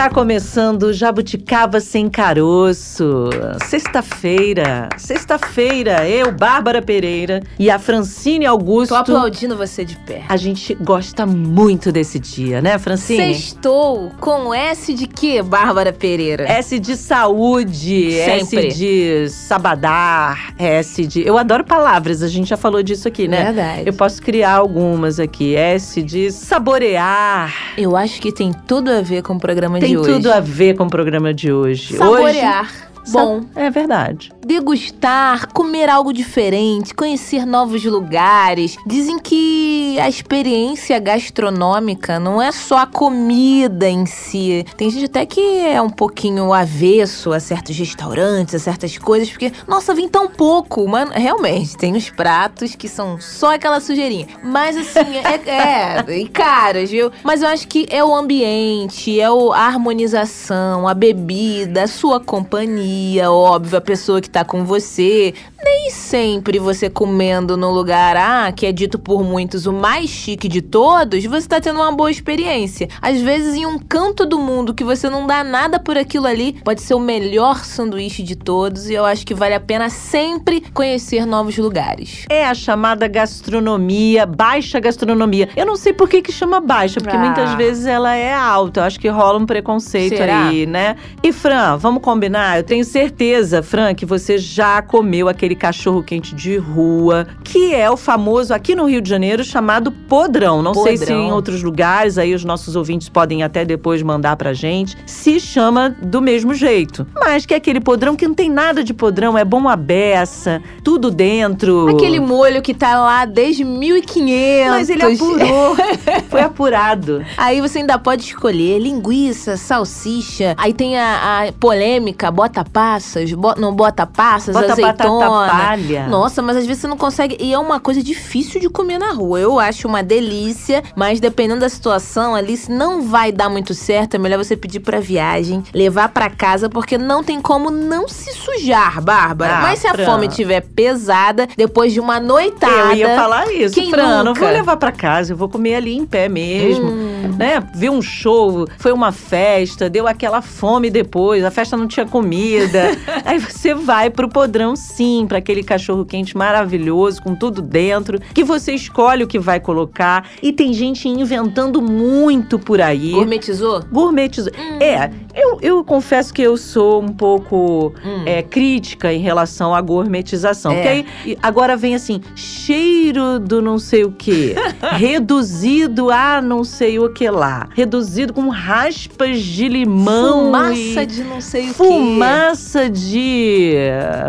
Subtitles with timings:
[0.00, 3.28] Está começando Jabuticaba Sem Caroço.
[3.66, 4.88] Sexta-feira.
[4.96, 8.92] Sexta-feira, eu, Bárbara Pereira e a Francine Augusto.
[8.92, 10.22] Tô aplaudindo você de pé.
[10.26, 13.34] A gente gosta muito desse dia, né, Francine?
[13.34, 16.44] Sextou com S de quê, Bárbara Pereira?
[16.44, 18.68] S de saúde, Sempre.
[18.68, 21.26] S de sabadar, S de.
[21.26, 23.52] Eu adoro palavras, a gente já falou disso aqui, né?
[23.52, 23.82] Verdade.
[23.84, 25.54] Eu posso criar algumas aqui.
[25.54, 27.52] S de saborear.
[27.76, 30.12] Eu acho que tem tudo a ver com o programa Tem de hoje.
[30.12, 31.96] tudo a ver com o programa de hoje.
[31.96, 32.64] Saborear.
[32.64, 33.44] Hoje, Bom.
[33.56, 34.30] É verdade.
[34.50, 38.74] Degustar, comer algo diferente, conhecer novos lugares.
[38.84, 44.66] Dizem que a experiência gastronômica não é só a comida em si.
[44.76, 49.52] Tem gente até que é um pouquinho avesso a certos restaurantes, a certas coisas, porque,
[49.68, 50.84] nossa, vem tão pouco.
[50.88, 54.26] Mas realmente, tem uns pratos que são só aquela sujeirinha.
[54.42, 57.12] Mas assim, é, é e caros, viu?
[57.22, 63.30] Mas eu acho que é o ambiente, é a harmonização, a bebida, a sua companhia,
[63.30, 65.34] óbvio, a pessoa que tá com você.
[65.62, 70.48] Nem sempre você comendo no lugar, ah, que é dito por muitos o mais chique
[70.48, 72.88] de todos, você tá tendo uma boa experiência.
[73.00, 76.54] Às vezes, em um canto do mundo que você não dá nada por aquilo ali,
[76.64, 80.62] pode ser o melhor sanduíche de todos e eu acho que vale a pena sempre
[80.72, 82.24] conhecer novos lugares.
[82.30, 85.48] É a chamada gastronomia, baixa gastronomia.
[85.56, 87.20] Eu não sei por que que chama baixa, porque Ah.
[87.20, 88.80] muitas vezes ela é alta.
[88.80, 90.48] Eu acho que rola um preconceito Será?
[90.48, 90.96] aí, né?
[91.22, 92.58] E Fran, vamos combinar?
[92.58, 97.90] Eu tenho certeza, Fran, que você já comeu aquele cachorro quente de rua, que é
[97.90, 100.62] o famoso aqui no Rio de Janeiro chamado podrão.
[100.62, 101.20] Não sei se Podrão.
[101.22, 105.90] em outros lugares aí os nossos ouvintes podem até depois mandar pra gente, se chama
[106.02, 107.06] do mesmo jeito.
[107.14, 110.62] Mas que é aquele podrão que não tem nada de podrão, é bom a beça,
[110.84, 111.88] tudo dentro.
[111.88, 114.70] Aquele molho que tá lá desde 1500.
[114.70, 115.76] Mas ele apurou.
[116.28, 117.24] Foi apurado.
[117.36, 120.54] Aí você ainda pode escolher linguiça, salsicha.
[120.56, 125.26] Aí tem a, a polêmica, bota passas, bo- não bota passas, Bota azeitona.
[125.26, 126.06] batata palha.
[126.06, 127.36] Nossa, mas às vezes você não consegue.
[127.40, 129.38] E é uma coisa difícil de comer na rua.
[129.40, 134.14] Eu acho uma delícia, mas dependendo da situação ali, se não vai dar muito certo,
[134.14, 138.32] é melhor você pedir pra viagem, levar pra casa, porque não tem como não se
[138.32, 139.58] sujar, Bárbara.
[139.58, 140.04] Ah, mas se a Fran.
[140.04, 142.72] fome estiver pesada, depois de uma noitada.
[142.72, 144.18] Eu ia falar isso, Quem Fran.
[144.18, 144.40] Não nunca?
[144.40, 146.86] vou levar pra casa, eu vou comer ali em pé mesmo.
[146.88, 147.34] Hum.
[147.38, 147.62] Né?
[147.74, 152.90] Viu um show, foi uma festa, deu aquela fome depois, a festa não tinha comida.
[153.24, 158.44] Aí você vai pro podrão, sim, pra aquele cachorro quente maravilhoso, com tudo dentro, que
[158.44, 160.26] você escolhe o que vai colocar.
[160.42, 163.10] E tem gente inventando muito por aí.
[163.10, 163.82] Gourmetizou?
[163.92, 164.52] Gourmetizou.
[164.80, 168.22] É, eu, eu confesso que eu sou um pouco Hum.
[168.24, 170.72] é, crítica em relação à gourmetização.
[170.72, 170.74] É.
[170.76, 174.54] Porque aí agora vem assim, cheiro do não sei o quê,
[174.96, 180.44] reduzido a não sei o que lá, reduzido com raspas de limão.
[180.46, 183.74] Fumaça de não sei o Fumaça de,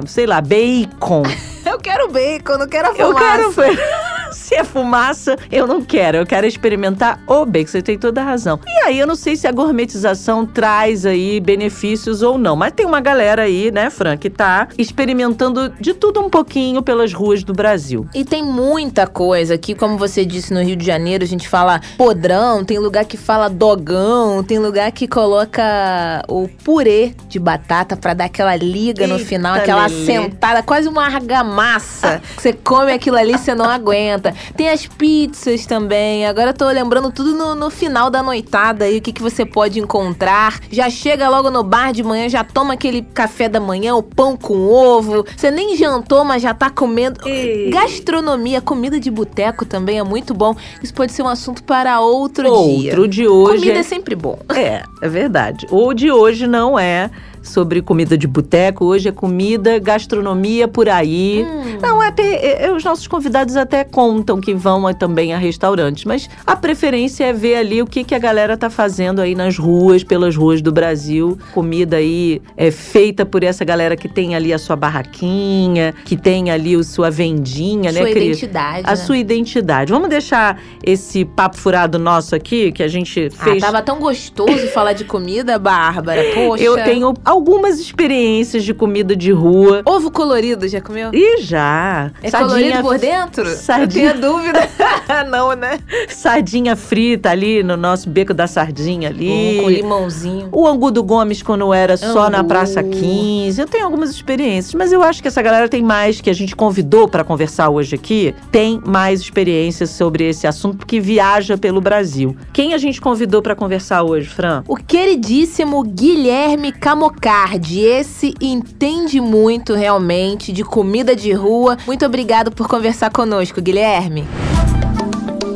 [0.05, 1.23] sei lá, bacon.
[1.65, 3.63] Eu quero bacon, não quero a Eu fumaça.
[3.63, 4.11] quero.
[4.31, 6.17] Se é fumaça, eu não quero.
[6.17, 7.67] Eu quero experimentar o bacon.
[7.67, 8.59] Você tem toda a razão.
[8.65, 12.55] E aí, eu não sei se a gourmetização traz aí benefícios ou não.
[12.55, 17.13] Mas tem uma galera aí, né, Fran, que tá experimentando de tudo um pouquinho pelas
[17.13, 18.07] ruas do Brasil.
[18.15, 21.81] E tem muita coisa aqui, como você disse, no Rio de Janeiro a gente fala
[21.97, 28.13] podrão, tem lugar que fala dogão, tem lugar que coloca o purê de batata pra
[28.13, 30.05] dar aquela liga no Eita, aquela Lelê.
[30.05, 32.21] sentada, quase uma argamassa.
[32.37, 34.33] você come aquilo ali, você não aguenta.
[34.55, 36.25] Tem as pizzas também.
[36.25, 39.45] Agora eu tô lembrando tudo no, no final da noitada aí, o que, que você
[39.45, 40.59] pode encontrar.
[40.71, 44.35] Já chega logo no bar de manhã, já toma aquele café da manhã, o pão
[44.37, 45.25] com ovo.
[45.35, 47.19] Você nem jantou, mas já tá comendo.
[47.27, 47.69] Ei.
[47.69, 50.55] Gastronomia, comida de boteco também é muito bom.
[50.81, 52.91] Isso pode ser um assunto para outro, dia.
[52.91, 53.55] Outro de hoje.
[53.59, 54.37] Comida é- é sempre bom.
[54.49, 55.67] É, é verdade.
[55.71, 57.09] O de hoje não é
[57.41, 61.45] sobre comida de boteco, hoje é comida, gastronomia por aí.
[61.47, 61.77] Hum.
[61.81, 66.05] Não, é, é- é- os nossos convidados até contam que vão a- também a restaurantes,
[66.05, 69.57] mas a preferência é ver ali o que, que a galera tá fazendo aí nas
[69.57, 71.37] ruas, pelas ruas do Brasil.
[71.53, 76.51] Comida aí é feita por essa galera que tem ali a sua barraquinha, que tem
[76.51, 78.23] ali a sua vendinha, Sua né, Cris?
[78.37, 78.81] identidade.
[78.85, 78.95] A né?
[78.95, 79.91] sua identidade.
[79.91, 84.67] Vamos deixar esse papo furado nosso aqui, que a gente Ah, fez tava tão gostoso
[84.73, 86.21] falar de comida, Bárbara.
[86.33, 86.63] Poxa.
[86.63, 89.81] eu tenho algumas experiências de comida de rua.
[89.85, 91.11] Ovo colorido, já comeu?
[91.13, 92.11] E já.
[92.21, 93.49] É colorido por dentro?
[93.55, 94.09] Sardinha.
[94.09, 94.69] Eu tenho dúvida.
[95.29, 95.79] Não, né?
[96.09, 99.59] Sardinha frita ali no nosso beco da sardinha ali.
[99.61, 100.49] com limãozinho.
[100.51, 102.49] O angu do Gomes quando era só na Angu.
[102.49, 103.61] Praça 15.
[103.61, 106.55] Eu tenho algumas experiências, mas eu acho que essa galera tem mais que a gente
[106.55, 112.35] convidou para conversar hoje aqui, tem mais experiências sobre esse assunto porque viaja pelo Brasil.
[112.51, 114.63] Quem a gente convidou para conversar hoje, Fran?
[114.67, 116.73] O queridíssimo Guilherme
[117.21, 117.81] Camocardi.
[117.81, 121.77] Esse entende muito realmente de comida de rua.
[121.85, 124.27] Muito obrigado por conversar conosco, Guilherme.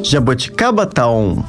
[0.04, 1.44] Jaboticaba tá on.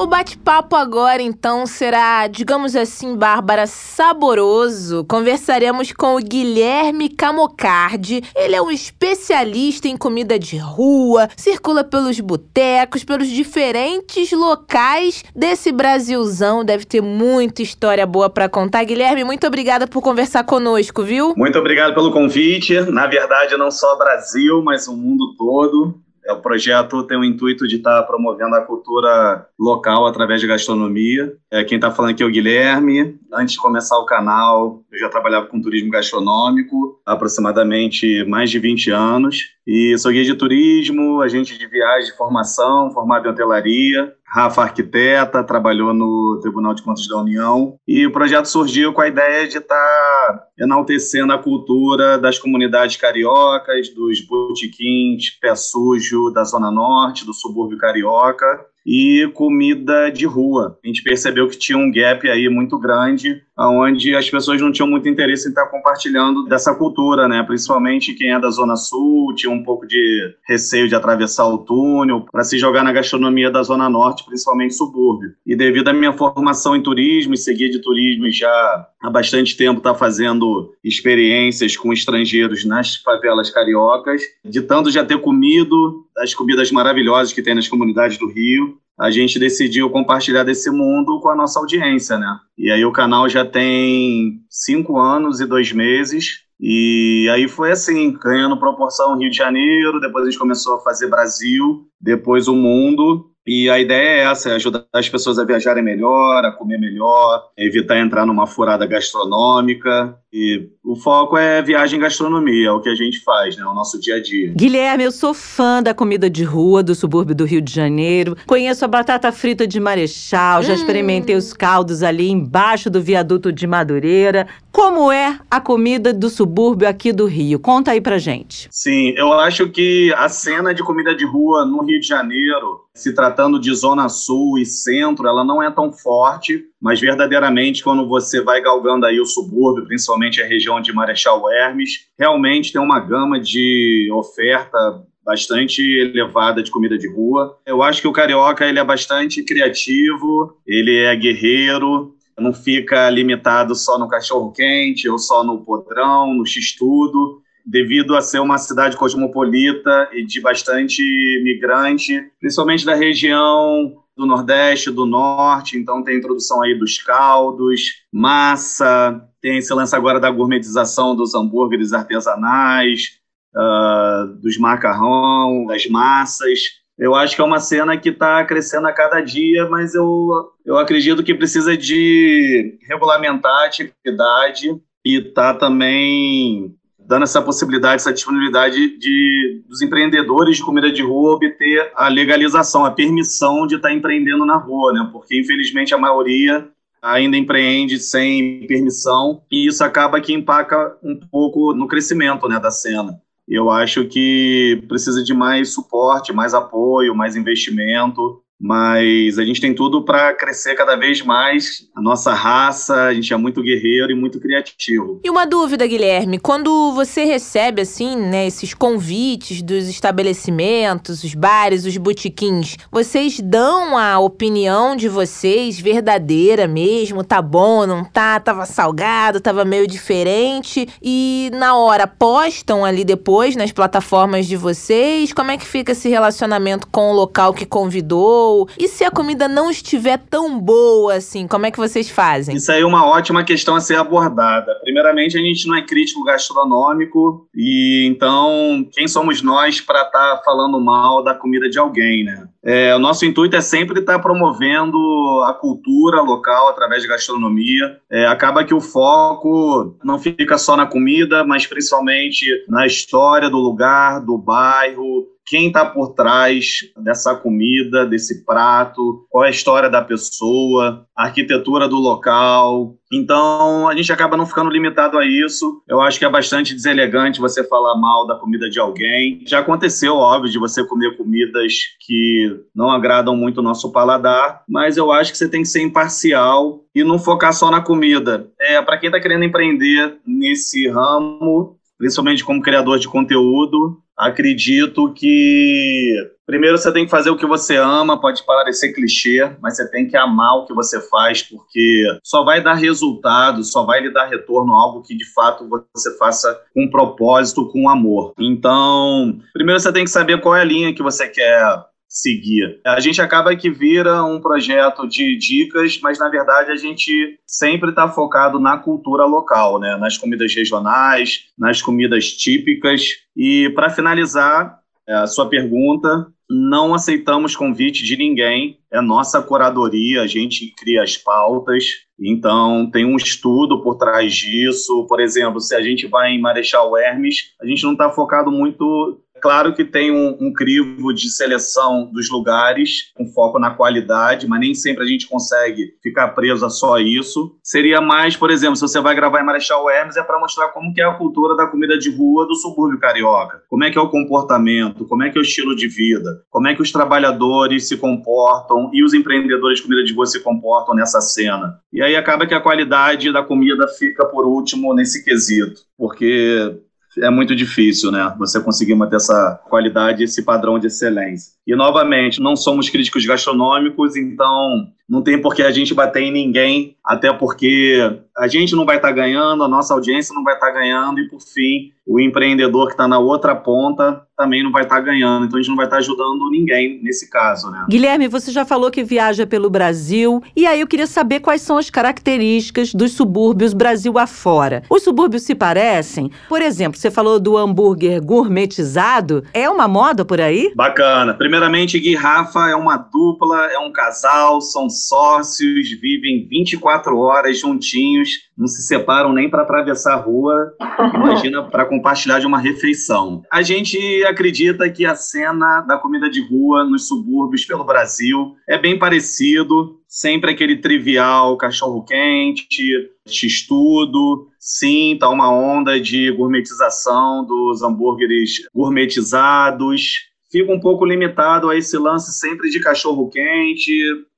[0.00, 5.04] O bate-papo agora, então, será, digamos assim, Bárbara, saboroso.
[5.08, 8.22] Conversaremos com o Guilherme Camocardi.
[8.32, 15.72] Ele é um especialista em comida de rua, circula pelos botecos, pelos diferentes locais desse
[15.72, 16.64] Brasilzão.
[16.64, 18.84] Deve ter muita história boa para contar.
[18.84, 21.34] Guilherme, muito obrigada por conversar conosco, viu?
[21.36, 22.80] Muito obrigado pelo convite.
[22.82, 26.00] Na verdade, não só Brasil, mas o mundo todo.
[26.28, 31.32] É, O projeto tem o intuito de estar promovendo a cultura local através de gastronomia.
[31.50, 33.18] É, quem está falando aqui é o Guilherme.
[33.32, 38.58] Antes de começar o canal, eu já trabalhava com turismo gastronômico há aproximadamente mais de
[38.58, 39.50] 20 anos.
[39.66, 44.14] E sou guia de turismo, agente de viagem de formação, formado em hotelaria.
[44.24, 47.76] Rafa, arquiteta, trabalhou no Tribunal de Contas da União.
[47.86, 53.90] E o projeto surgiu com a ideia de estar enaltecendo a cultura das comunidades cariocas,
[53.90, 60.78] dos botiquins, pé sujo da Zona Norte, do subúrbio carioca e comida de rua.
[60.82, 64.88] A gente percebeu que tinha um gap aí muito grande, onde as pessoas não tinham
[64.88, 67.42] muito interesse em estar compartilhando dessa cultura, né?
[67.42, 72.24] Principalmente quem é da Zona Sul, tinha um pouco de receio de atravessar o túnel
[72.32, 75.34] para se jogar na gastronomia da Zona Norte, principalmente subúrbio.
[75.46, 79.82] E devido à minha formação em turismo e seguir de turismo já há bastante tempo
[79.82, 86.70] tá fazendo experiências com estrangeiros nas favelas cariocas, de tanto já ter comido as comidas
[86.70, 91.36] maravilhosas que tem nas comunidades do Rio, a gente decidiu compartilhar desse mundo com a
[91.36, 92.38] nossa audiência, né?
[92.56, 96.44] E aí o canal já tem cinco anos e dois meses.
[96.60, 101.08] E aí foi assim, ganhando proporção Rio de Janeiro, depois a gente começou a fazer
[101.08, 103.27] Brasil, depois o mundo.
[103.48, 107.44] E a ideia é essa, é ajudar as pessoas a viajarem melhor, a comer melhor,
[107.56, 110.14] evitar entrar numa furada gastronômica.
[110.30, 113.64] E o foco é viagem e gastronomia, é o que a gente faz, né?
[113.64, 114.52] O nosso dia a dia.
[114.54, 118.36] Guilherme, eu sou fã da comida de rua do subúrbio do Rio de Janeiro.
[118.46, 123.66] Conheço a batata frita de Marechal, já experimentei os caldos ali embaixo do viaduto de
[123.66, 124.46] Madureira.
[124.70, 127.58] Como é a comida do subúrbio aqui do Rio?
[127.58, 128.68] Conta aí pra gente.
[128.70, 133.14] Sim, eu acho que a cena de comida de rua no Rio de Janeiro, se
[133.14, 138.42] tratando de Zona Sul e Centro, ela não é tão forte, mas verdadeiramente quando você
[138.42, 143.40] vai galgando aí o subúrbio, principalmente a região de Marechal Hermes, realmente tem uma gama
[143.40, 144.78] de oferta
[145.24, 147.56] bastante elevada de comida de rua.
[147.64, 153.74] Eu acho que o carioca ele é bastante criativo, ele é guerreiro, não fica limitado
[153.74, 158.96] só no cachorro quente ou só no podrão, no x-tudo devido a ser uma cidade
[158.96, 161.02] cosmopolita e de bastante
[161.42, 167.82] migrante, principalmente da região do Nordeste, do Norte, então tem a introdução aí dos caldos,
[168.10, 173.18] massa, tem esse lance agora da gourmetização dos hambúrgueres artesanais,
[173.54, 176.60] uh, dos macarrão, das massas.
[176.98, 180.78] Eu acho que é uma cena que está crescendo a cada dia, mas eu, eu
[180.78, 184.74] acredito que precisa de regulamentar a atividade
[185.04, 186.74] e tá também
[187.08, 192.84] dando essa possibilidade, essa disponibilidade de, dos empreendedores de comida de rua obter a legalização,
[192.84, 195.08] a permissão de estar empreendendo na rua, né?
[195.10, 196.68] Porque infelizmente a maioria
[197.00, 202.70] ainda empreende sem permissão e isso acaba que empaca um pouco no crescimento, né, da
[202.70, 203.18] cena.
[203.48, 209.72] Eu acho que precisa de mais suporte, mais apoio, mais investimento mas a gente tem
[209.72, 214.14] tudo para crescer cada vez mais a nossa raça, a gente é muito guerreiro e
[214.14, 215.20] muito criativo.
[215.24, 221.84] E uma dúvida, Guilherme, quando você recebe assim, né, esses convites dos estabelecimentos, os bares,
[221.84, 228.66] os botiquins, vocês dão a opinião de vocês verdadeira mesmo, tá bom, não tá, tava
[228.66, 235.50] salgado, tava meio diferente e na hora postam ali depois nas plataformas de vocês, como
[235.50, 238.47] é que fica esse relacionamento com o local que convidou?
[238.78, 242.56] E se a comida não estiver tão boa assim, como é que vocês fazem?
[242.56, 244.74] Isso aí é uma ótima questão a ser abordada.
[244.82, 250.42] Primeiramente, a gente não é crítico gastronômico e então quem somos nós para estar tá
[250.44, 252.48] falando mal da comida de alguém, né?
[252.62, 254.98] É, o nosso intuito é sempre estar tá promovendo
[255.46, 257.98] a cultura local através de gastronomia.
[258.10, 263.58] É, acaba que o foco não fica só na comida, mas principalmente na história do
[263.58, 269.88] lugar, do bairro, quem está por trás dessa comida, desse prato, qual é a história
[269.88, 272.94] da pessoa, a arquitetura do local.
[273.10, 275.82] Então, a gente acaba não ficando limitado a isso.
[275.88, 279.42] Eu acho que é bastante deselegante você falar mal da comida de alguém.
[279.46, 281.72] Já aconteceu, óbvio, de você comer comidas
[282.06, 285.82] que não agradam muito o nosso paladar, mas eu acho que você tem que ser
[285.82, 288.50] imparcial e não focar só na comida.
[288.60, 296.12] É, para quem está querendo empreender nesse ramo, principalmente como criador de conteúdo, acredito que
[296.44, 300.08] primeiro você tem que fazer o que você ama, pode parecer clichê, mas você tem
[300.08, 304.26] que amar o que você faz, porque só vai dar resultado, só vai lhe dar
[304.26, 308.32] retorno algo que de fato você faça com propósito, com amor.
[308.38, 312.80] Então, primeiro você tem que saber qual é a linha que você quer seguir.
[312.86, 317.90] A gente acaba que vira um projeto de dicas, mas na verdade a gente sempre
[317.90, 319.96] está focado na cultura local, né?
[319.96, 323.10] nas comidas regionais, nas comidas típicas.
[323.36, 330.22] E para finalizar é, a sua pergunta, não aceitamos convite de ninguém, é nossa curadoria,
[330.22, 331.84] a gente cria as pautas,
[332.18, 335.06] então tem um estudo por trás disso.
[335.06, 339.20] Por exemplo, se a gente vai em Marechal Hermes, a gente não está focado muito
[339.40, 344.60] Claro que tem um, um, crivo de seleção dos lugares, com foco na qualidade, mas
[344.60, 347.56] nem sempre a gente consegue ficar preso a só isso.
[347.62, 350.92] Seria mais, por exemplo, se você vai gravar em Marechal Hermes, é para mostrar como
[350.92, 353.62] que é a cultura da comida de rua do subúrbio carioca.
[353.68, 356.68] Como é que é o comportamento, como é que é o estilo de vida, como
[356.68, 360.94] é que os trabalhadores se comportam e os empreendedores de comida de rua se comportam
[360.94, 361.78] nessa cena.
[361.92, 366.78] E aí acaba que a qualidade da comida fica por último nesse quesito, porque
[367.22, 368.34] é muito difícil, né?
[368.38, 371.52] Você conseguir manter essa qualidade, esse padrão de excelência.
[371.66, 376.30] E, novamente, não somos críticos gastronômicos, então não tem por que a gente bater em
[376.30, 377.98] ninguém, até porque
[378.36, 381.18] a gente não vai estar tá ganhando, a nossa audiência não vai estar tá ganhando,
[381.18, 385.00] e, por fim, o empreendedor que está na outra ponta também não vai estar tá
[385.02, 385.44] ganhando.
[385.44, 387.84] Então a gente não vai estar tá ajudando ninguém nesse caso, né?
[387.88, 390.42] Guilherme, você já falou que viaja pelo Brasil.
[390.56, 394.84] E aí eu queria saber quais são as características dos subúrbios Brasil afora.
[394.88, 396.30] Os subúrbios se parecem?
[396.48, 399.44] Por exemplo, você falou do hambúrguer gourmetizado.
[399.52, 400.72] É uma moda por aí?
[400.74, 401.34] Bacana.
[401.34, 408.48] Primeiramente, Gui Rafa é uma dupla, é um casal, são sócios, vivem 24 horas juntinhos
[408.58, 410.74] não se separam nem para atravessar a rua,
[411.14, 413.42] imagina para compartilhar de uma refeição.
[413.52, 418.76] A gente acredita que a cena da comida de rua nos subúrbios pelo Brasil é
[418.76, 422.90] bem parecido, sempre aquele trivial cachorro quente,
[423.24, 431.76] x-tudo, sim, tá uma onda de gourmetização dos hambúrgueres gourmetizados, fica um pouco limitado a
[431.76, 433.92] esse lance sempre de cachorro quente,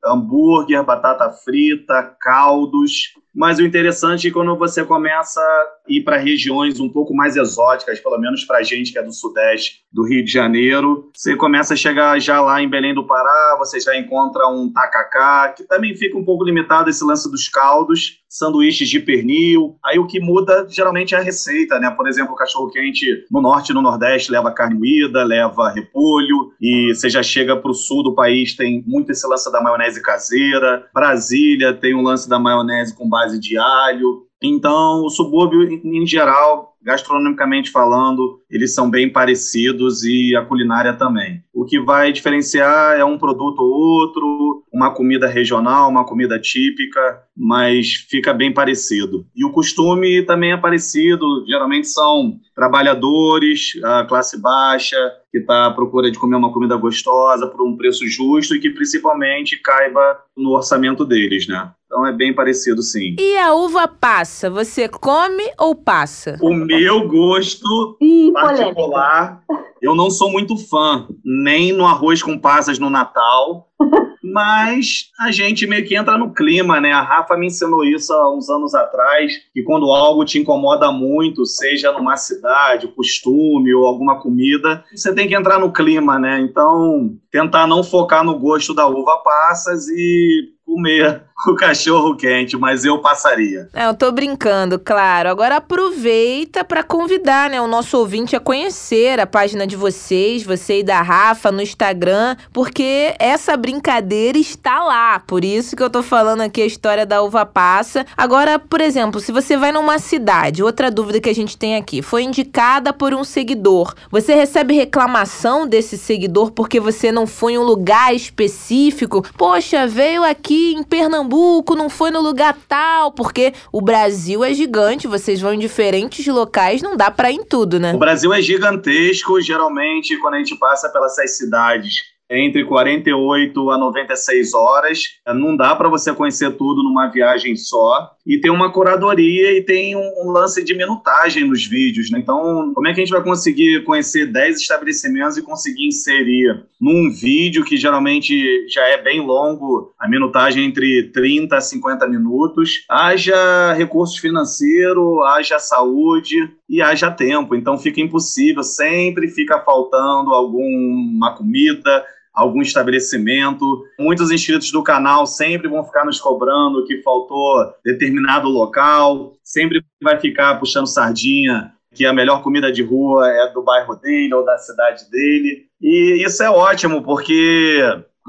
[0.05, 3.14] hambúrguer, batata frita, caldos.
[3.35, 8.00] Mas o interessante é quando você começa a ir para regiões um pouco mais exóticas,
[8.00, 11.75] pelo menos para a gente que é do Sudeste do Rio de Janeiro, você começa
[11.75, 15.95] a chegar já lá em Belém do Pará, você já encontra um tacacá, que também
[15.95, 19.77] fica um pouco limitado esse lance dos caldos, sanduíches de pernil.
[19.85, 21.91] Aí o que muda geralmente é a receita, né?
[21.91, 26.95] Por exemplo, o cachorro-quente no norte e no nordeste leva carne moída, leva repolho, e
[26.95, 30.87] você já chega para o sul do país, tem muito esse lance da maionese caseira.
[30.95, 34.30] Brasília tem um lance da maionese com base de alho.
[34.43, 41.43] Então, o subúrbio, em geral, gastronomicamente falando, eles são bem parecidos e a culinária também.
[41.53, 47.23] O que vai diferenciar é um produto ou outro, uma comida regional, uma comida típica,
[47.37, 49.27] mas fica bem parecido.
[49.37, 54.97] E o costume também é parecido, geralmente são trabalhadores, a classe baixa,
[55.31, 58.71] que está à procura de comer uma comida gostosa por um preço justo e que
[58.71, 61.71] principalmente caiba no orçamento deles, né?
[61.91, 63.17] Então é bem parecido, sim.
[63.19, 66.39] E a uva passa, você come ou passa?
[66.41, 69.43] O meu gosto Ih, particular,
[69.83, 73.67] eu não sou muito fã, nem no arroz com passas no Natal,
[74.23, 76.93] mas a gente meio que entra no clima, né?
[76.93, 81.45] A Rafa me ensinou isso há uns anos atrás, que quando algo te incomoda muito,
[81.45, 86.39] seja numa cidade, costume ou alguma comida, você tem que entrar no clima, né?
[86.41, 92.85] Então, tentar não focar no gosto da uva passas e comer o cachorro quente, mas
[92.85, 93.69] eu passaria.
[93.73, 95.29] É, eu tô brincando, claro.
[95.29, 100.81] Agora aproveita para convidar, né, o nosso ouvinte a conhecer a página de vocês, você
[100.81, 105.21] e da Rafa no Instagram, porque essa brincadeira está lá.
[105.21, 108.05] Por isso que eu tô falando aqui a história da uva passa.
[108.17, 112.03] Agora, por exemplo, se você vai numa cidade, outra dúvida que a gente tem aqui,
[112.03, 113.95] foi indicada por um seguidor.
[114.11, 119.25] Você recebe reclamação desse seguidor porque você não foi em um lugar específico?
[119.37, 121.30] Poxa, veio aqui em Pernambuco,
[121.77, 126.83] não foi no lugar tal, porque o Brasil é gigante, vocês vão em diferentes locais,
[126.83, 127.93] não dá para ir em tudo, né?
[127.95, 134.55] O Brasil é gigantesco, geralmente quando a gente passa pelas cidades entre 48 a 96
[134.55, 135.03] horas.
[135.35, 138.13] Não dá para você conhecer tudo numa viagem só.
[138.25, 142.21] E tem uma curadoria e tem um, lance de minutagem nos vídeos, né?
[142.21, 147.11] Então, como é que a gente vai conseguir conhecer 10 estabelecimentos e conseguir inserir num
[147.11, 153.73] vídeo que geralmente já é bem longo, a minutagem entre 30 a 50 minutos, haja
[153.73, 156.37] recurso financeiro, haja saúde
[156.69, 157.57] e haja tempo.
[157.57, 162.05] Então fica impossível, sempre fica faltando alguma comida,
[162.41, 163.85] algum estabelecimento.
[163.99, 170.19] Muitos inscritos do canal sempre vão ficar nos cobrando que faltou determinado local, sempre vai
[170.19, 174.57] ficar puxando sardinha que a melhor comida de rua é do bairro dele ou da
[174.59, 175.67] cidade dele.
[175.81, 177.81] E isso é ótimo, porque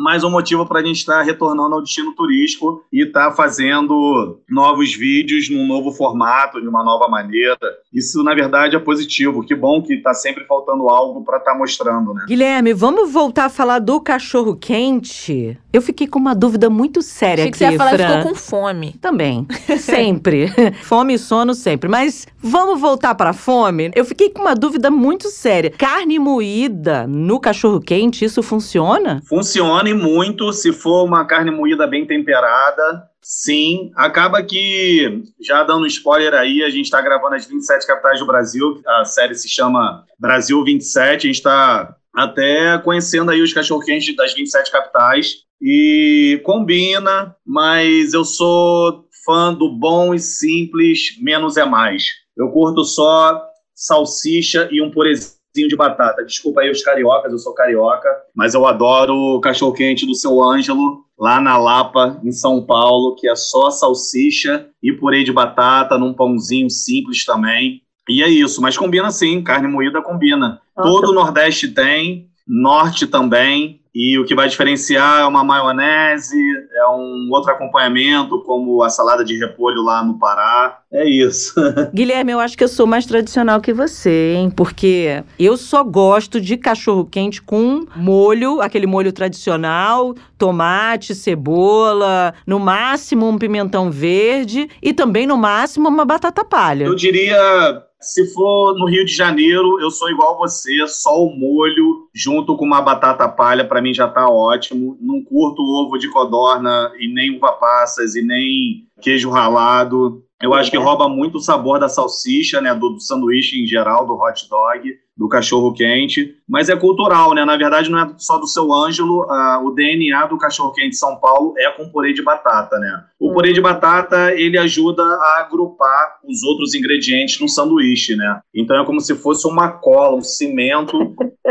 [0.01, 3.35] mais um motivo para a gente estar tá retornando ao destino turístico e estar tá
[3.35, 7.57] fazendo novos vídeos num novo formato, de uma nova maneira.
[7.93, 9.45] Isso, na verdade, é positivo.
[9.45, 12.25] Que bom que está sempre faltando algo para estar tá mostrando, né?
[12.27, 15.57] Guilherme, vamos voltar a falar do cachorro quente?
[15.71, 18.07] Eu fiquei com uma dúvida muito séria Achei aqui, que você ia falar Fran.
[18.07, 18.95] que ficou com fome.
[18.99, 19.47] Também.
[19.77, 20.51] Sempre.
[20.83, 21.89] fome e sono sempre.
[21.89, 23.91] Mas vamos voltar para fome?
[23.95, 25.71] Eu fiquei com uma dúvida muito séria.
[25.71, 29.21] Carne moída no cachorro quente, isso funciona?
[29.27, 33.09] Funciona muito se for uma carne moída bem temperada.
[33.21, 38.25] Sim, acaba que, já dando spoiler aí, a gente está gravando as 27 capitais do
[38.25, 44.15] Brasil, a série se chama Brasil 27, a gente está até conhecendo aí os cachorro-quentes
[44.15, 51.65] das 27 capitais, e combina, mas eu sou fã do bom e simples, menos é
[51.65, 52.05] mais.
[52.35, 53.39] Eu curto só
[53.75, 56.23] salsicha e um purezinho de batata.
[56.23, 61.05] Desculpa aí os cariocas, eu sou carioca, mas eu adoro o cachorro-quente do seu Ângelo,
[61.19, 66.13] lá na Lapa, em São Paulo, que é só salsicha e purê de batata num
[66.13, 67.81] pãozinho simples também.
[68.09, 70.61] E é isso, mas combina sim, carne moída combina.
[70.75, 70.89] Nossa.
[70.89, 76.37] Todo o Nordeste tem, Norte também, e o que vai diferenciar é uma maionese,
[76.73, 80.79] é um outro acompanhamento, como a salada de repolho lá no Pará.
[80.91, 81.53] É isso.
[81.93, 84.49] Guilherme, eu acho que eu sou mais tradicional que você, hein?
[84.49, 92.59] Porque eu só gosto de cachorro quente com molho, aquele molho tradicional, tomate, cebola, no
[92.59, 96.85] máximo um pimentão verde e também no máximo uma batata palha.
[96.85, 102.09] Eu diria se for no Rio de Janeiro, eu sou igual você, só o molho
[102.13, 104.97] junto com uma batata palha para mim já tá ótimo.
[104.99, 110.23] Não curto ovo de codorna e nem uva passas e nem queijo ralado.
[110.41, 114.07] Eu acho que rouba muito o sabor da salsicha, né, do, do sanduíche em geral,
[114.07, 117.45] do hot dog do cachorro quente, mas é cultural, né?
[117.45, 121.15] Na verdade, não é só do seu Ângelo, uh, o DNA do cachorro quente São
[121.17, 123.03] Paulo é com purê de batata, né?
[123.19, 123.33] O hum.
[123.33, 128.39] purê de batata ele ajuda a agrupar os outros ingredientes no sanduíche, né?
[128.51, 130.97] Então é como se fosse uma cola, um cimento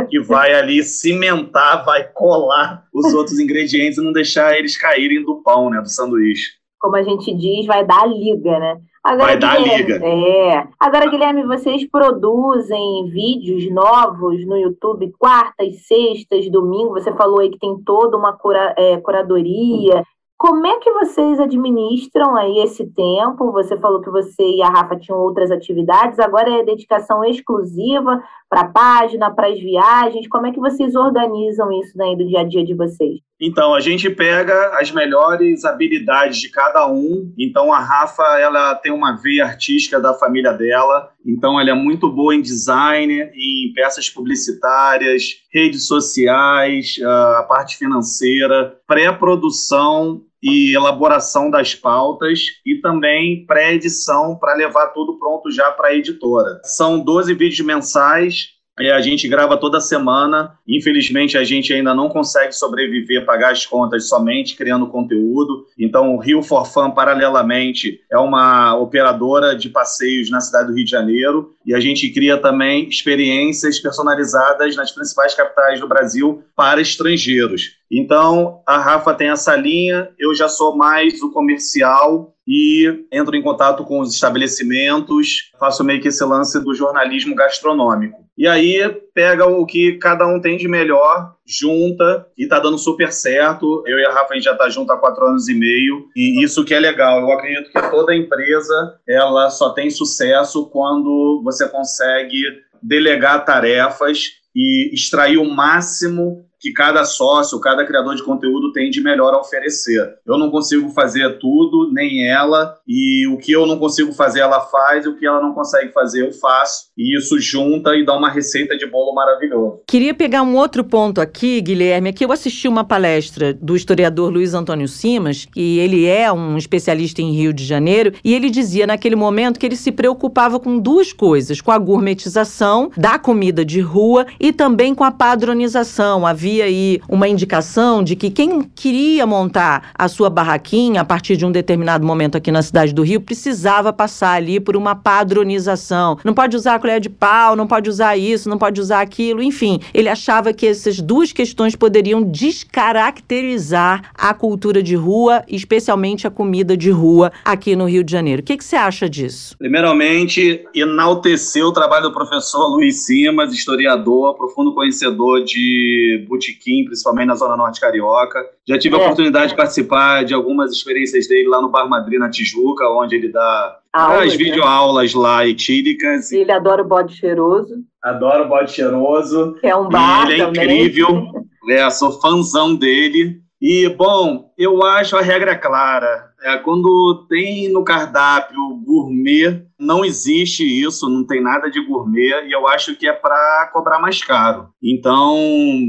[0.08, 5.44] que vai ali cimentar, vai colar os outros ingredientes e não deixar eles caírem do
[5.44, 5.80] pão, né?
[5.80, 6.54] Do sanduíche.
[6.80, 8.80] Como a gente diz, vai dar liga, né?
[9.02, 10.06] Agora, Vai dar Guilherme, liga.
[10.06, 10.68] É.
[10.78, 16.92] Agora, Guilherme, vocês produzem vídeos novos no YouTube quartas, sextas, domingo.
[16.92, 20.04] Você falou aí que tem toda uma cura, é, curadoria.
[20.36, 23.52] Como é que vocês administram aí esse tempo?
[23.52, 28.62] Você falou que você e a Rafa tinham outras atividades, agora é dedicação exclusiva para
[28.62, 30.26] a página, para as viagens.
[30.28, 33.20] Como é que vocês organizam isso daí do dia a dia de vocês?
[33.40, 37.32] Então, a gente pega as melhores habilidades de cada um.
[37.38, 41.10] Então, a Rafa, ela tem uma veia artística da família dela.
[41.24, 48.76] Então, ela é muito boa em design, em peças publicitárias, redes sociais, a parte financeira,
[48.86, 55.94] pré-produção e elaboração das pautas e também pré-edição para levar tudo pronto já para a
[55.94, 56.60] editora.
[56.64, 60.58] São 12 vídeos mensais A gente grava toda semana.
[60.66, 65.66] Infelizmente, a gente ainda não consegue sobreviver, pagar as contas somente criando conteúdo.
[65.78, 70.84] Então, o Rio for Fun, paralelamente, é uma operadora de passeios na cidade do Rio
[70.84, 71.54] de Janeiro.
[71.66, 77.80] E a gente cria também experiências personalizadas nas principais capitais do Brasil para estrangeiros.
[77.90, 83.42] Então, a Rafa tem essa linha, eu já sou mais o comercial e entro em
[83.42, 88.24] contato com os estabelecimentos, faço meio que esse lance do jornalismo gastronômico.
[88.40, 88.80] E aí
[89.12, 93.84] pega o que cada um tem de melhor, junta e tá dando super certo.
[93.86, 96.42] Eu e a Rafa a gente já tá junto há quatro anos e meio e
[96.42, 97.20] isso que é legal.
[97.20, 102.42] Eu acredito que toda empresa ela só tem sucesso quando você consegue
[102.82, 109.00] delegar tarefas e extrair o máximo que cada sócio, cada criador de conteúdo tem de
[109.00, 110.06] melhor a oferecer.
[110.26, 114.60] Eu não consigo fazer tudo, nem ela, e o que eu não consigo fazer, ela
[114.60, 116.90] faz, e o que ela não consegue fazer, eu faço.
[116.98, 119.80] E isso junta e dá uma receita de bolo maravilhoso.
[119.86, 124.52] Queria pegar um outro ponto aqui, Guilherme, que eu assisti uma palestra do historiador Luiz
[124.52, 129.16] Antônio Simas, que ele é um especialista em Rio de Janeiro, e ele dizia naquele
[129.16, 134.26] momento que ele se preocupava com duas coisas, com a gourmetização da comida de rua
[134.38, 136.26] e também com a padronização.
[136.26, 141.36] Havia havia aí uma indicação de que quem queria montar a sua barraquinha a partir
[141.36, 146.18] de um determinado momento aqui na cidade do Rio precisava passar ali por uma padronização.
[146.24, 149.42] Não pode usar a colher de pau, não pode usar isso, não pode usar aquilo,
[149.42, 149.78] enfim.
[149.94, 156.76] Ele achava que essas duas questões poderiam descaracterizar a cultura de rua, especialmente a comida
[156.76, 158.42] de rua aqui no Rio de Janeiro.
[158.42, 159.54] O que, que você acha disso?
[159.58, 167.34] Primeiramente, enaltecer o trabalho do professor Luiz Simas, historiador, profundo conhecedor de botequim, principalmente na
[167.34, 168.40] Zona Norte Carioca.
[168.66, 168.98] Já tive é.
[168.98, 173.14] a oportunidade de participar de algumas experiências dele lá no Bar Madrid, na Tijuca, onde
[173.16, 174.44] ele dá Aulas, as né?
[174.44, 176.32] videoaulas lá etíricas.
[176.32, 177.74] Ele adora o bode cheiroso.
[178.02, 179.54] Adoro o bode cheiroso.
[179.60, 180.80] Que é um bar Ele é também.
[180.80, 181.30] incrível.
[181.68, 183.40] é, sou fãzão dele.
[183.60, 186.29] E, bom, eu acho a regra clara.
[186.42, 192.52] É, quando tem no cardápio gourmet, não existe isso, não tem nada de gourmet, e
[192.52, 194.68] eu acho que é para cobrar mais caro.
[194.82, 195.36] Então,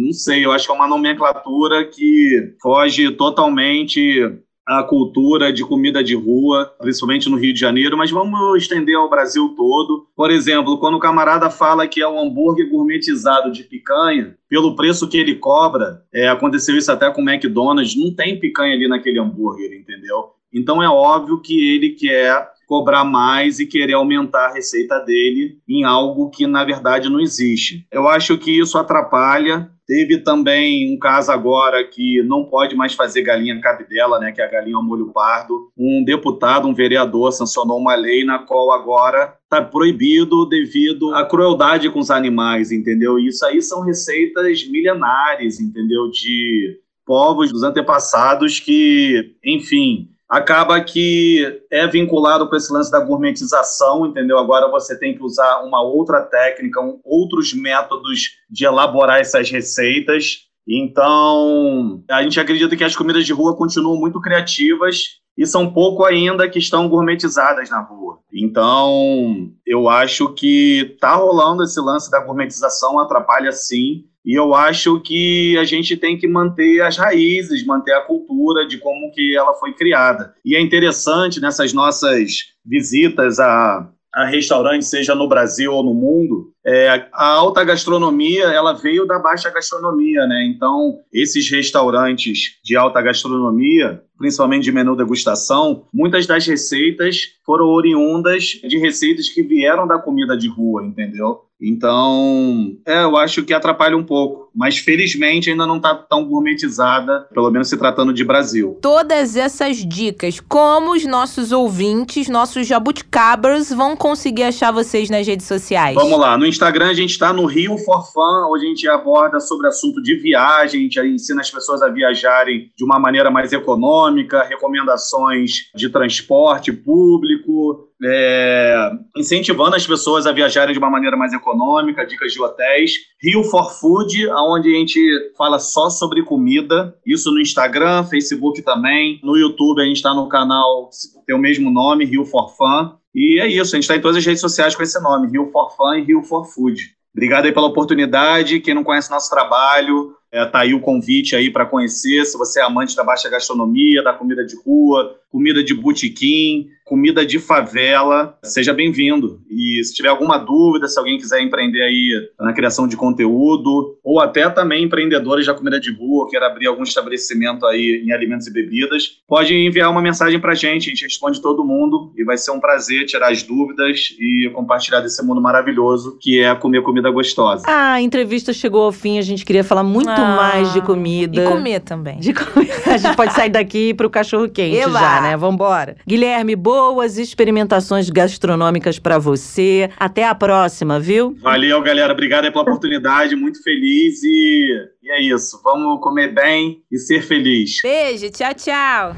[0.04, 6.04] não sei, eu acho que é uma nomenclatura que foge totalmente a cultura de comida
[6.04, 10.08] de rua, principalmente no Rio de Janeiro, mas vamos estender ao Brasil todo.
[10.16, 15.10] Por exemplo, quando o camarada fala que é um hambúrguer gourmetizado de picanha, pelo preço
[15.10, 19.20] que ele cobra, é, aconteceu isso até com o McDonald's, não tem picanha ali naquele
[19.20, 20.30] hambúrguer, entendeu?
[20.54, 25.84] Então é óbvio que ele quer cobrar mais e querer aumentar a receita dele em
[25.84, 27.86] algo que na verdade não existe.
[27.92, 33.24] Eu acho que isso atrapalha Teve também um caso agora que não pode mais fazer
[33.24, 35.70] galinha cabidela, né, que é a galinha ao molho pardo.
[35.78, 41.90] Um deputado, um vereador, sancionou uma lei na qual agora está proibido devido à crueldade
[41.90, 43.20] com os animais, entendeu?
[43.20, 46.10] Isso aí são receitas milenares, entendeu?
[46.10, 54.06] De povos dos antepassados que, enfim, acaba que é vinculado com esse lance da gourmetização,
[54.06, 54.38] entendeu?
[54.38, 60.48] Agora você tem que usar uma outra técnica, um, outros métodos de elaborar essas receitas.
[60.66, 66.06] Então, a gente acredita que as comidas de rua continuam muito criativas e são pouco
[66.06, 68.20] ainda que estão gourmetizadas na rua.
[68.34, 75.00] Então, eu acho que tá rolando esse lance da gourmetização, atrapalha sim, e eu acho
[75.00, 79.54] que a gente tem que manter as raízes, manter a cultura de como que ela
[79.56, 80.34] foi criada.
[80.46, 86.52] E é interessante nessas nossas visitas a, a restaurantes, seja no Brasil ou no mundo,
[86.64, 90.46] é, a alta gastronomia ela veio da baixa gastronomia, né?
[90.46, 98.44] Então esses restaurantes de alta gastronomia, principalmente de menu degustação, muitas das receitas foram oriundas
[98.44, 101.40] de receitas que vieram da comida de rua, entendeu?
[101.62, 104.51] Então, é, eu acho que atrapalha um pouco.
[104.54, 108.78] Mas felizmente ainda não está tão gourmetizada, pelo menos se tratando de Brasil.
[108.82, 115.48] Todas essas dicas, como os nossos ouvintes, nossos jabuticabras, vão conseguir achar vocês nas redes
[115.48, 115.96] sociais?
[115.96, 119.40] Vamos lá, no Instagram a gente está no Rio for Fun, onde a gente aborda
[119.40, 123.54] sobre assunto de viagem, a gente ensina as pessoas a viajarem de uma maneira mais
[123.54, 131.34] econômica, recomendações de transporte público, é, incentivando as pessoas a viajarem de uma maneira mais
[131.34, 132.94] econômica, dicas de hotéis.
[133.24, 135.00] Rio for Food, onde a gente
[135.38, 139.20] fala só sobre comida, isso no Instagram, Facebook também.
[139.24, 140.90] No YouTube a gente está no canal,
[141.28, 142.96] tem o mesmo nome, Rio for Fun.
[143.14, 145.52] E é isso, a gente está em todas as redes sociais com esse nome, Rio
[145.52, 146.82] for Fun e Rio for Food.
[147.14, 148.60] Obrigado aí pela oportunidade.
[148.62, 152.62] Quem não conhece nosso trabalho, É, tá aí o convite aí para conhecer, se você
[152.62, 158.38] é amante da baixa gastronomia, da comida de rua, comida de botequim, comida de favela,
[158.44, 159.40] seja bem-vindo.
[159.50, 164.20] E se tiver alguma dúvida, se alguém quiser empreender aí na criação de conteúdo, ou
[164.20, 168.52] até também empreendedores da comida de rua, quer abrir algum estabelecimento aí em alimentos e
[168.52, 172.52] bebidas, pode enviar uma mensagem pra gente, a gente responde todo mundo e vai ser
[172.52, 177.64] um prazer tirar as dúvidas e compartilhar desse mundo maravilhoso que é comer comida gostosa.
[177.68, 181.42] Ah, a entrevista chegou ao fim, a gente queria falar muito Ah, mais de comida.
[181.42, 182.20] E comer também.
[182.20, 182.70] De comer.
[182.86, 185.00] A gente pode sair daqui pro cachorro quente Eba!
[185.00, 185.38] já, né?
[185.38, 185.96] Vambora.
[186.08, 189.90] Guilherme, boas experimentações gastronômicas pra você.
[189.98, 191.36] Até a próxima, viu?
[191.42, 192.14] Valeu, galera.
[192.14, 193.36] Obrigado aí pela oportunidade.
[193.36, 194.68] Muito feliz e,
[195.04, 195.60] e é isso.
[195.64, 197.82] Vamos comer bem e ser feliz.
[197.82, 199.16] Beijo, tchau, tchau.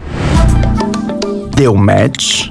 [1.56, 2.48] Deu match?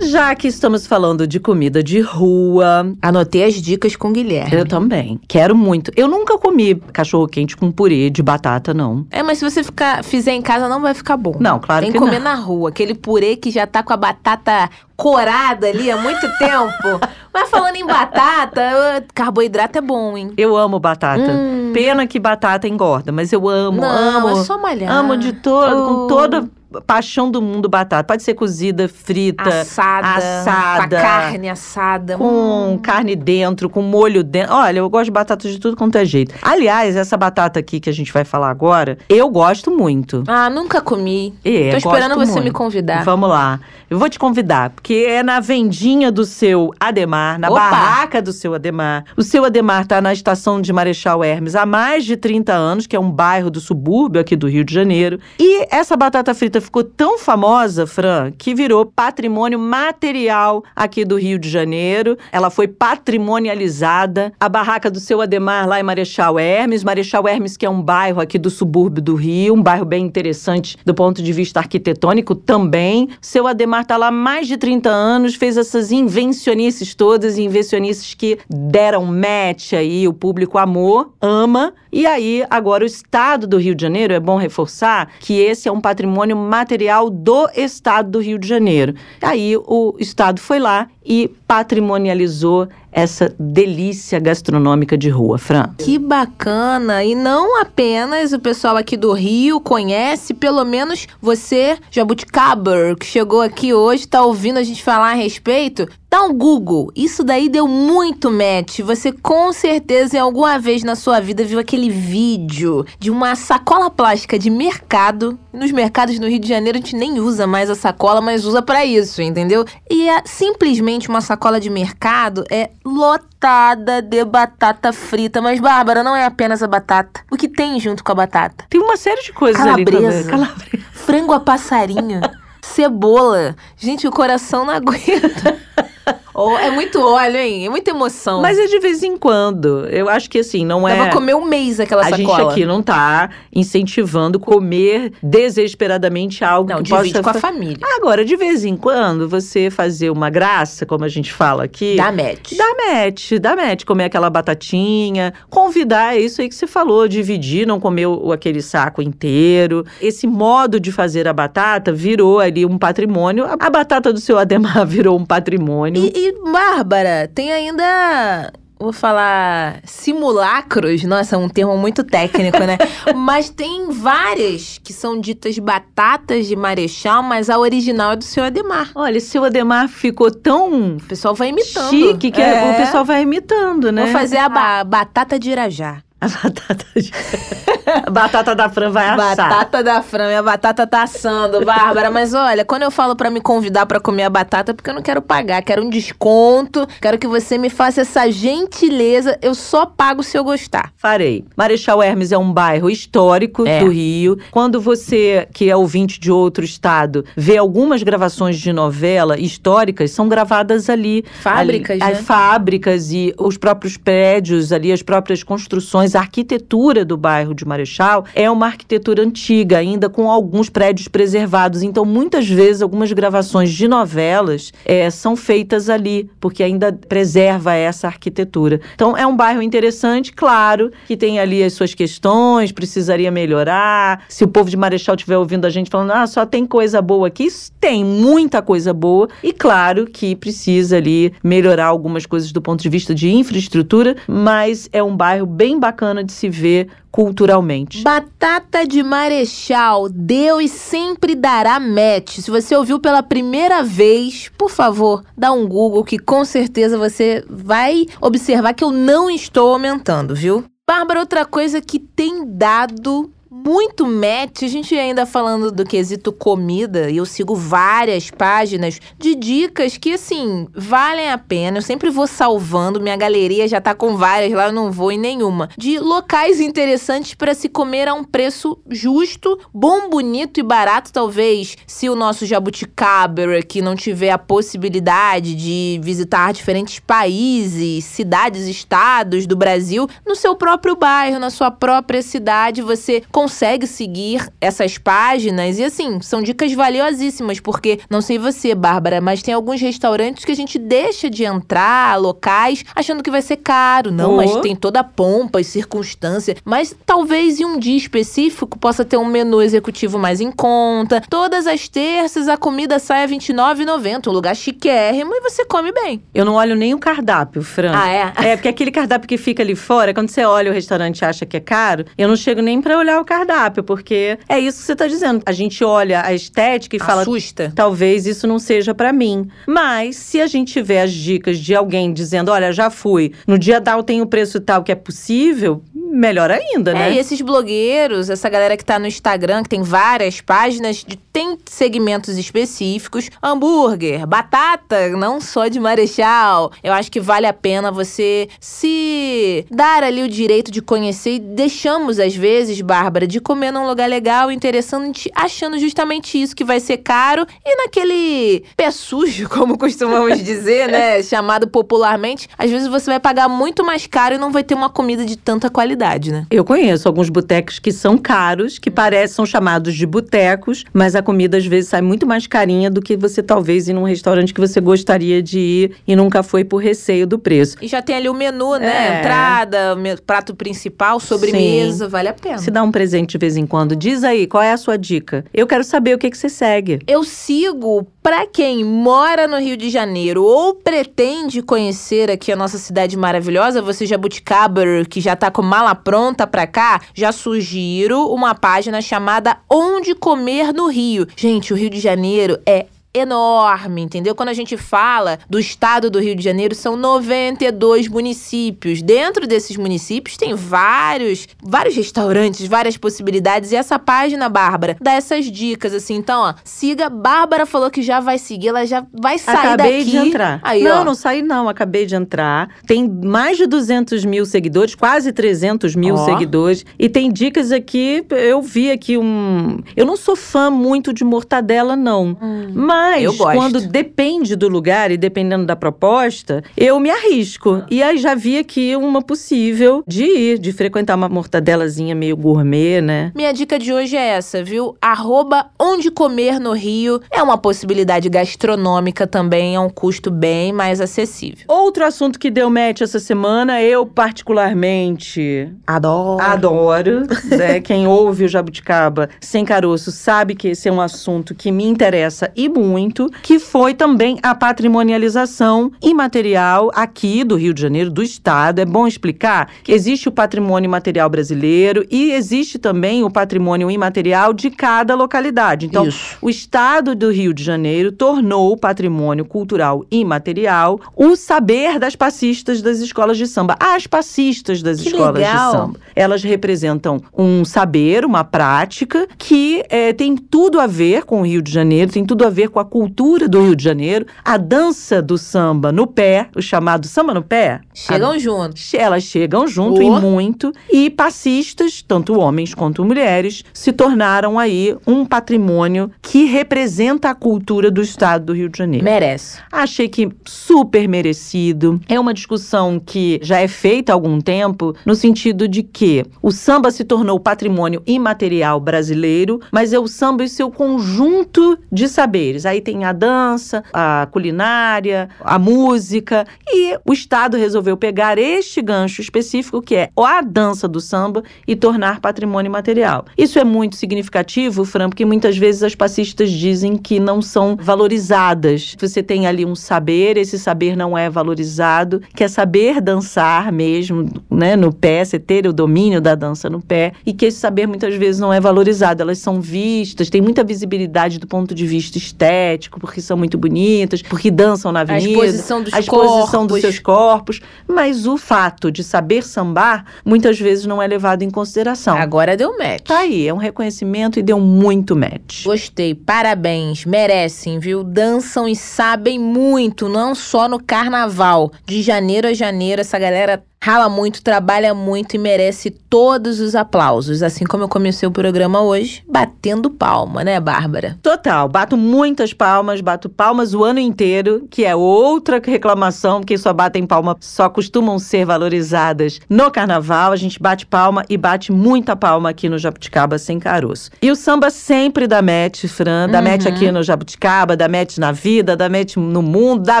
[0.10, 4.54] Já que estamos falando de comida de rua, Anotei as dicas com o Guilherme.
[4.54, 5.90] eu também quero muito.
[5.96, 9.06] Eu nunca comi cachorro quente com purê de batata, não.
[9.10, 11.36] É, mas se você ficar, fizer em casa, não vai ficar bom.
[11.40, 12.24] Não, claro Tem que que comer não.
[12.32, 12.68] na rua.
[12.70, 17.00] Aquele purê que já tá com a batata corada ali há muito tempo.
[17.32, 20.32] Mas falando em batata, carboidrato é bom, hein?
[20.36, 21.30] Eu amo batata.
[21.32, 21.70] Hum.
[21.72, 23.88] Pena que batata engorda, mas eu amo, não,
[24.18, 24.28] amo.
[24.40, 24.92] é só malhar.
[24.92, 25.86] Amo de todo, Oh.
[25.88, 26.48] com toda
[26.82, 28.04] paixão do mundo batata.
[28.04, 32.16] Pode ser cozida, frita, assada, assada, com a carne assada.
[32.18, 32.78] com Hum.
[32.78, 34.54] carne dentro, com molho dentro.
[34.54, 36.34] Olha, eu gosto de batata de tudo quanto é jeito.
[36.42, 40.24] Aliás, essa batata aqui que a gente vai falar agora, eu gosto muito.
[40.26, 41.34] Ah, nunca comi.
[41.44, 42.54] É, Tô esperando você me muito.
[42.54, 43.04] convidar.
[43.04, 43.60] Vamos lá.
[43.90, 47.60] Eu vou te convidar, porque é na vendinha do seu Ademar, na Opa!
[47.60, 49.04] barraca do seu Ademar.
[49.16, 52.96] O seu Ademar tá na estação de Marechal Hermes há mais de 30 anos, que
[52.96, 55.18] é um bairro do subúrbio aqui do Rio de Janeiro.
[55.38, 61.38] E essa batata frita ficou tão famosa, Fran, que virou patrimônio material aqui do Rio
[61.38, 62.18] de Janeiro.
[62.32, 64.32] Ela foi patrimonializada.
[64.40, 66.82] A barraca do seu Ademar lá em Marechal Hermes.
[66.82, 70.76] Marechal Hermes, que é um bairro aqui do subúrbio do Rio, um bairro bem interessante
[70.84, 73.08] do ponto de vista arquitetônico também.
[73.20, 78.38] Seu Ademar tá lá há mais de 30 anos, fez essas invencionices todas, invencionices que
[78.48, 81.74] deram match aí, o público amou, ama.
[81.94, 85.72] E aí, agora o estado do Rio de Janeiro, é bom reforçar que esse é
[85.72, 88.96] um patrimônio material do estado do Rio de Janeiro.
[89.22, 95.70] Aí o estado foi lá e patrimonializou essa delícia gastronômica de rua, Fran.
[95.78, 97.04] Que bacana!
[97.04, 103.40] E não apenas o pessoal aqui do Rio conhece, pelo menos você, Jabuticaber, que chegou
[103.40, 105.88] aqui hoje, tá ouvindo a gente falar a respeito.
[106.14, 106.92] Dá um Google.
[106.94, 108.78] Isso daí deu muito match.
[108.82, 113.90] Você com certeza em alguma vez na sua vida viu aquele vídeo de uma sacola
[113.90, 115.36] plástica de mercado.
[115.52, 118.62] Nos mercados no Rio de Janeiro a gente nem usa mais a sacola, mas usa
[118.62, 119.64] pra isso, entendeu?
[119.90, 125.42] E é simplesmente uma sacola de mercado é lotada de batata frita.
[125.42, 127.24] Mas, Bárbara, não é apenas a batata.
[127.28, 128.66] O que tem junto com a batata?
[128.70, 130.30] Tem uma série de coisas ali Calabresa.
[130.30, 130.46] também.
[130.46, 130.84] Calabresa.
[130.92, 132.20] Frango a passarinho.
[132.62, 133.56] Cebola.
[133.76, 135.58] Gente, o coração não aguenta.
[136.36, 137.64] Oh, é muito óleo, hein?
[137.64, 138.42] É muita emoção.
[138.42, 139.86] Mas é de vez em quando.
[139.86, 140.96] Eu acho que assim, não Dá é.
[140.96, 142.38] pra comer um mês aquela a sacola.
[142.38, 147.40] gente aqui não tá incentivando comer desesperadamente algo Não, que divide possa com a fa-
[147.40, 147.78] família.
[147.96, 151.94] Agora, de vez em quando, você fazer uma graça, como a gente fala aqui.
[151.96, 152.52] Dá match.
[152.56, 157.64] Dá match, dá match, comer aquela batatinha, convidar, é isso aí que você falou, dividir,
[157.64, 159.84] não comer o, aquele saco inteiro.
[160.02, 163.44] Esse modo de fazer a batata virou ali um patrimônio.
[163.44, 165.93] A, a batata do seu Ademar virou um patrimônio.
[165.98, 168.52] E, e, Bárbara, tem ainda.
[168.78, 172.76] Vou falar simulacros, nossa, é um termo muito técnico, né?
[173.16, 178.44] mas tem várias que são ditas batatas de marechal, mas a original é do seu
[178.44, 178.90] Ademar.
[178.94, 181.90] Olha, seu Ademar ficou tão O pessoal vai imitando.
[181.90, 182.72] chique que É.
[182.72, 184.02] o pessoal vai imitando, né?
[184.04, 186.02] Vou fazer a ba- batata de Irajá.
[186.20, 189.48] A batata, de- a batata da Fran vai assar.
[189.48, 192.10] Batata da Fran, minha batata tá assando, Bárbara.
[192.10, 194.94] Mas olha, quando eu falo pra me convidar pra comer a batata, é porque eu
[194.94, 199.38] não quero pagar, quero um desconto, quero que você me faça essa gentileza.
[199.40, 200.92] Eu só pago se eu gostar.
[200.96, 201.44] Farei.
[201.56, 203.80] Marechal Hermes é um bairro histórico É.
[203.80, 204.38] do Rio.
[204.50, 210.28] Quando você, que é ouvinte de outro estado, vê algumas gravações de novela históricas, são
[210.28, 211.24] gravadas ali.
[211.40, 212.18] Fábricas, ali, né?
[212.18, 217.64] As fábricas e os próprios prédios ali, as próprias construções, a arquitetura do bairro de
[217.64, 221.82] Marechal Marechal é uma arquitetura antiga, ainda com alguns prédios preservados.
[221.82, 228.06] Então, muitas vezes, algumas gravações de novelas é, são feitas ali, porque ainda preserva essa
[228.06, 228.80] arquitetura.
[228.94, 234.24] Então, é um bairro interessante, claro, que tem ali as suas questões, precisaria melhorar.
[234.28, 237.28] Se o povo de Marechal estiver ouvindo a gente falando, ah, só tem coisa boa
[237.28, 239.28] aqui, tem muita coisa boa.
[239.42, 244.88] E claro que precisa ali melhorar algumas coisas do ponto de vista de infraestrutura, mas
[244.92, 247.73] é um bairro bem bacana de se ver culturalmente.
[248.02, 252.38] Batata de Marechal, Deus sempre dará match.
[252.38, 257.44] Se você ouviu pela primeira vez, por favor, dá um Google que com certeza você
[257.48, 260.64] vai observar que eu não estou aumentando, viu?
[260.86, 264.62] Bárbara, outra coisa que tem dado muito match.
[264.64, 270.14] A gente ainda falando do quesito comida, e eu sigo várias páginas de dicas que,
[270.14, 271.78] assim, valem a pena.
[271.78, 275.18] Eu sempre vou salvando, minha galeria já tá com várias lá, eu não vou em
[275.18, 275.68] nenhuma.
[275.78, 281.76] De locais interessantes para se comer a um preço justo, bom, bonito e barato, talvez.
[281.86, 289.46] Se o nosso jabuticaba aqui não tiver a possibilidade de visitar diferentes países, cidades, estados
[289.46, 295.78] do Brasil, no seu próprio bairro, na sua própria cidade, você consegue seguir essas páginas.
[295.78, 300.52] E assim, são dicas valiosíssimas, porque não sei você, Bárbara, mas tem alguns restaurantes que
[300.52, 304.10] a gente deixa de entrar, locais, achando que vai ser caro.
[304.10, 304.36] Não, Oh.
[304.36, 306.56] mas tem toda a pompa e circunstância.
[306.64, 311.20] Mas talvez em um dia específico possa ter um menu executivo mais em conta.
[311.28, 315.92] Todas as terças a comida sai a R$ 29,90, um lugar chiquérrimo e você come
[315.92, 316.22] bem.
[316.34, 317.92] Eu não olho nem o cardápio, Fran.
[317.94, 318.32] Ah, é?
[318.52, 321.44] É, porque aquele cardápio que fica ali fora, quando você olha o restaurante e acha
[321.44, 323.33] que é caro, eu não chego nem pra olhar o cardápio,
[323.82, 325.42] porque é isso que você tá dizendo.
[325.46, 327.72] A gente olha a estética e fala, Assusta.
[327.74, 329.48] talvez isso não seja pra mim.
[329.66, 333.80] Mas se a gente tiver as dicas de alguém dizendo, olha, já fui, no dia
[333.80, 335.82] tal tem o preço tal que é possível,
[336.14, 337.12] melhor ainda, É, né?
[337.12, 341.58] e esses blogueiros, essa galera que tá no Instagram, que tem várias páginas, de, tem
[341.66, 343.28] segmentos específicos.
[343.42, 346.70] Hambúrguer, batata, não só de marechal.
[346.82, 351.34] Eu acho que vale a pena você se dar ali o direito de conhecer.
[351.34, 356.64] E deixamos, às vezes, Bárbara, de comer num lugar legal, interessante, achando justamente isso, que
[356.64, 357.46] vai ser caro.
[357.64, 361.22] E naquele pé sujo, como costumamos dizer, né?
[361.24, 364.88] Chamado popularmente, às vezes você vai pagar muito mais caro e não vai ter uma
[364.88, 365.68] comida de tanta
[366.04, 366.46] qualidade, né?
[366.50, 371.22] Eu conheço alguns botecos que são caros, que parecem são chamados de botecos, mas a
[371.22, 374.60] comida às vezes sai muito mais carinha do que você talvez ir num restaurante que
[374.60, 377.76] você gostaria de ir e nunca foi por receio do preço.
[377.80, 379.16] E já tem ali o menu, né?
[379.16, 379.18] É.
[379.20, 382.58] Entrada, prato principal, sobremesa, vale a pena.
[382.58, 385.44] Se dá um presente de vez em quando, diz aí, qual é a sua dica?
[385.52, 387.00] Eu quero saber o que, que você segue.
[387.06, 392.78] Eu sigo pra quem mora no Rio de Janeiro ou pretende conhecer aqui a nossa
[392.78, 398.54] cidade maravilhosa, você jabuticaba que já tá com mala pronta pra cá, já sugiro uma
[398.54, 401.26] página chamada Onde Comer no Rio.
[401.36, 404.34] Gente, o Rio de Janeiro é enorme, entendeu?
[404.34, 409.00] Quando a gente fala do estado do Rio de Janeiro, são 92 municípios.
[409.00, 413.70] Dentro desses municípios tem vários, vários restaurantes, várias possibilidades.
[413.70, 416.16] E essa página, Bárbara, dá essas dicas, assim.
[416.16, 417.08] Então, ó, siga.
[417.08, 420.10] Bárbara falou que já vai seguir, ela já vai sair acabei daqui.
[420.10, 420.60] de entrar.
[420.62, 421.04] Aí, não, ó.
[421.04, 422.68] não saí não, acabei de entrar.
[422.86, 426.24] Tem mais de 200 mil seguidores, quase 300 mil Ó.
[426.24, 426.84] seguidores.
[426.98, 429.78] E tem dicas aqui, eu vi aqui um...
[429.96, 432.36] Eu não sou fã muito de mortadela, não.
[432.74, 433.56] Mas Eu gosto.
[433.56, 437.82] quando depende do lugar e dependendo da proposta, eu me arrisco.
[437.90, 443.00] E aí já vi aqui uma possível de ir, de frequentar uma mortadelazinha meio gourmet,
[443.00, 443.32] né?
[443.34, 444.96] Minha dica de hoje é essa, viu?
[445.00, 447.20] Arroba onde comer no Rio.
[447.30, 451.64] É uma possibilidade gastronômica também, é um custo bem mais acessível.
[451.68, 456.42] Outro assunto que deu match essa semana, eu particularmente Adoro.
[456.42, 457.20] Adoro,
[457.56, 457.80] né?
[457.80, 462.50] Quem ouve o Jabuticaba sem caroço sabe que esse é um assunto que me interessa
[462.56, 462.93] e muito,
[463.42, 468.80] que foi também a patrimonialização imaterial aqui do Rio de Janeiro, do Estado.
[468.80, 474.52] É bom explicar que existe o patrimônio imaterial brasileiro e existe também o patrimônio imaterial
[474.52, 475.86] de cada localidade.
[475.86, 476.36] Então, Isso.
[476.40, 482.82] o Estado do Rio de Janeiro tornou o patrimônio cultural imaterial o saber das passistas
[482.82, 483.76] das escolas de samba.
[483.78, 485.70] As passistas das Que escolas legal.
[485.70, 486.00] de samba.
[486.14, 491.62] Elas representam um saber, uma prática que eh, tem tudo a ver com o Rio
[491.62, 494.56] de Janeiro, tem tudo a ver com a a cultura do Rio de Janeiro, a
[494.56, 497.80] dança do samba no pé, o chamado samba no pé.
[497.94, 498.92] Chegam a, juntos.
[498.94, 500.02] Elas chegam junto oh.
[500.02, 500.72] e muito.
[500.92, 507.90] E passistas, tanto homens quanto mulheres, se tornaram aí um patrimônio que representa a cultura
[507.90, 509.04] do estado do Rio de Janeiro.
[509.04, 509.58] Merece.
[509.72, 512.00] Achei que super merecido.
[512.08, 516.50] É uma discussão que já é feita há algum tempo, no sentido de que o
[516.50, 522.66] samba se tornou patrimônio imaterial brasileiro, mas é o samba e seu conjunto de saberes.
[522.74, 529.20] Aí tem a dança, a culinária, a música, e o Estado resolveu pegar este gancho
[529.20, 533.26] específico, que é a dança do samba, e tornar patrimônio imaterial.
[533.38, 538.96] Isso é muito significativo, Fran, porque muitas vezes as passistas dizem que não são valorizadas.
[538.98, 544.28] Você tem ali um saber, esse saber não é valorizado, que é saber dançar mesmo,
[544.50, 547.86] né, no pé, você ter o domínio da dança no pé, e que esse saber
[547.86, 549.22] muitas vezes não é valorizado.
[549.22, 552.63] Elas são vistas, tem muita visibilidade do ponto de vista estético,
[553.00, 555.42] porque são muito bonitas, porque dançam na avenida.
[555.42, 557.60] A exposição dos a exposição dos seus corpos.
[557.86, 562.16] Mas o fato de saber sambar, muitas vezes não é levado em consideração.
[562.16, 563.02] Agora deu match.
[563.06, 565.64] Tá aí, é um reconhecimento e deu muito match.
[565.64, 568.02] Gostei, parabéns, merecem, viu?
[568.02, 571.72] Dançam e sabem muito, não só no carnaval.
[571.84, 577.42] De janeiro a janeiro, essa galera rala muito, trabalha muito e merece todos os aplausos.
[577.42, 581.18] Assim como eu comecei o programa hoje, batendo palma, né, Bárbara?
[581.22, 586.72] Total, bato muitas palmas, bato palmas o ano inteiro, que é outra reclamação, porque só
[586.72, 590.32] batem palma, só costumam ser valorizadas no carnaval.
[590.32, 594.10] A gente bate palma e bate muita palma aqui no Jabuticaba sem caroço.
[594.22, 596.44] E o samba sempre dá match, Fran, dá uhum.
[596.44, 600.00] match aqui no Jabuticaba, dá match na vida, dá match no mundo, dá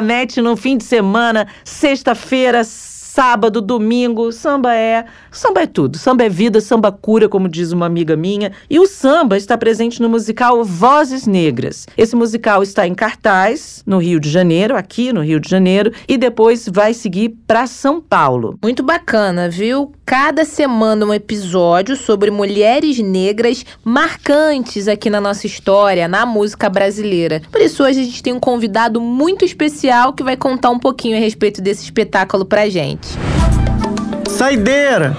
[0.00, 2.64] match no fim de semana, sexta-feira,
[3.14, 5.04] sábado, domingo, samba é.
[5.30, 5.96] Samba é tudo.
[5.96, 8.50] Samba é vida, samba cura, como diz uma amiga minha.
[8.68, 11.86] E o samba está presente no musical Vozes Negras.
[11.96, 16.18] Esse musical está em cartaz no Rio de Janeiro, aqui no Rio de Janeiro, e
[16.18, 18.58] depois vai seguir para São Paulo.
[18.60, 19.92] Muito bacana, viu?
[20.06, 27.40] Cada semana um episódio sobre mulheres negras marcantes aqui na nossa história, na música brasileira.
[27.50, 31.16] Por isso hoje a gente tem um convidado muito especial que vai contar um pouquinho
[31.16, 33.08] a respeito desse espetáculo pra gente.
[34.28, 35.16] Saideira!